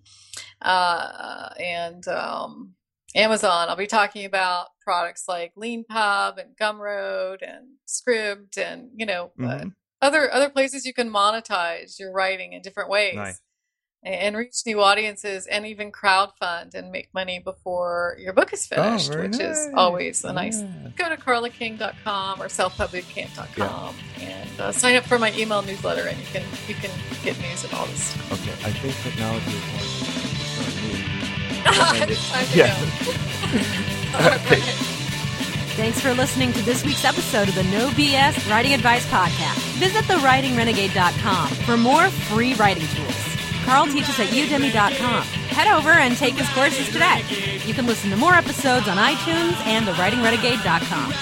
uh, 0.62 1.50
and 1.58 2.06
um, 2.08 2.74
Amazon. 3.14 3.68
I'll 3.68 3.76
be 3.76 3.86
talking 3.86 4.24
about 4.24 4.68
products 4.82 5.24
like 5.28 5.52
LeanPub 5.56 6.38
and 6.38 6.56
Gumroad 6.56 7.38
and 7.42 7.66
Scribd 7.88 8.56
and 8.58 8.90
you 8.96 9.06
know 9.06 9.32
uh, 9.38 9.42
Mhm. 9.42 9.74
other 10.02 10.32
other 10.32 10.48
places 10.50 10.84
you 10.86 10.94
can 10.94 11.10
monetize 11.10 11.98
your 11.98 12.12
writing 12.12 12.52
in 12.52 12.62
different 12.62 12.88
ways 12.88 13.14
Nice. 13.16 13.40
and 14.02 14.36
reach 14.36 14.54
new 14.64 14.80
audiences 14.80 15.46
and 15.46 15.66
even 15.66 15.92
crowdfund 15.92 16.74
and 16.74 16.90
make 16.90 17.12
money 17.12 17.38
before 17.38 18.16
your 18.18 18.32
book 18.32 18.52
is 18.52 18.66
finished, 18.66 19.12
oh, 19.14 19.20
which 19.22 19.38
is 19.40 19.68
always 19.74 20.24
a 20.24 20.32
nice. 20.32 20.60
Yeah. 20.62 20.68
Go 20.96 21.08
to 21.10 21.16
carlaking.com 21.16 22.40
or 22.40 22.46
selfpubbootcamp.com 22.46 23.94
and 24.20 24.60
uh, 24.60 24.72
sign 24.72 24.96
up 24.96 25.04
for 25.04 25.18
my 25.18 25.32
email 25.34 25.62
newsletter, 25.62 26.06
and 26.08 26.16
you 26.18 26.26
can 26.26 26.42
you 26.68 26.74
can 26.74 26.90
get 27.24 27.38
news 27.40 27.64
and 27.64 27.72
all 27.74 27.86
this. 27.86 28.02
stuff. 28.04 28.32
Okay, 28.32 28.52
I 28.68 28.72
think 28.72 28.94
technology 29.02 29.50
is 29.50 29.66
more 29.72 30.19
Yeah. 32.54 32.74
Thanks 35.76 36.00
for 36.00 36.12
listening 36.14 36.52
to 36.52 36.62
this 36.62 36.84
week's 36.84 37.04
episode 37.04 37.48
of 37.48 37.54
the 37.54 37.62
No 37.64 37.88
BS 37.90 38.48
Writing 38.50 38.74
Advice 38.74 39.06
Podcast. 39.06 39.58
Visit 39.78 40.04
thewritingrenegade.com 40.04 41.48
for 41.64 41.76
more 41.76 42.08
free 42.10 42.54
writing 42.54 42.86
tools. 42.88 43.14
Carl 43.64 43.86
teaches 43.86 44.18
at 44.20 44.28
udemy.com. 44.28 45.22
Head 45.22 45.72
over 45.72 45.90
and 45.90 46.16
take 46.16 46.34
his 46.34 46.48
courses 46.50 46.86
today. 46.88 47.22
You 47.66 47.74
can 47.74 47.86
listen 47.86 48.10
to 48.10 48.16
more 48.16 48.34
episodes 48.34 48.88
on 48.88 48.96
iTunes 48.96 49.54
and 49.66 49.86
thewritingrenegade.com. 49.86 51.12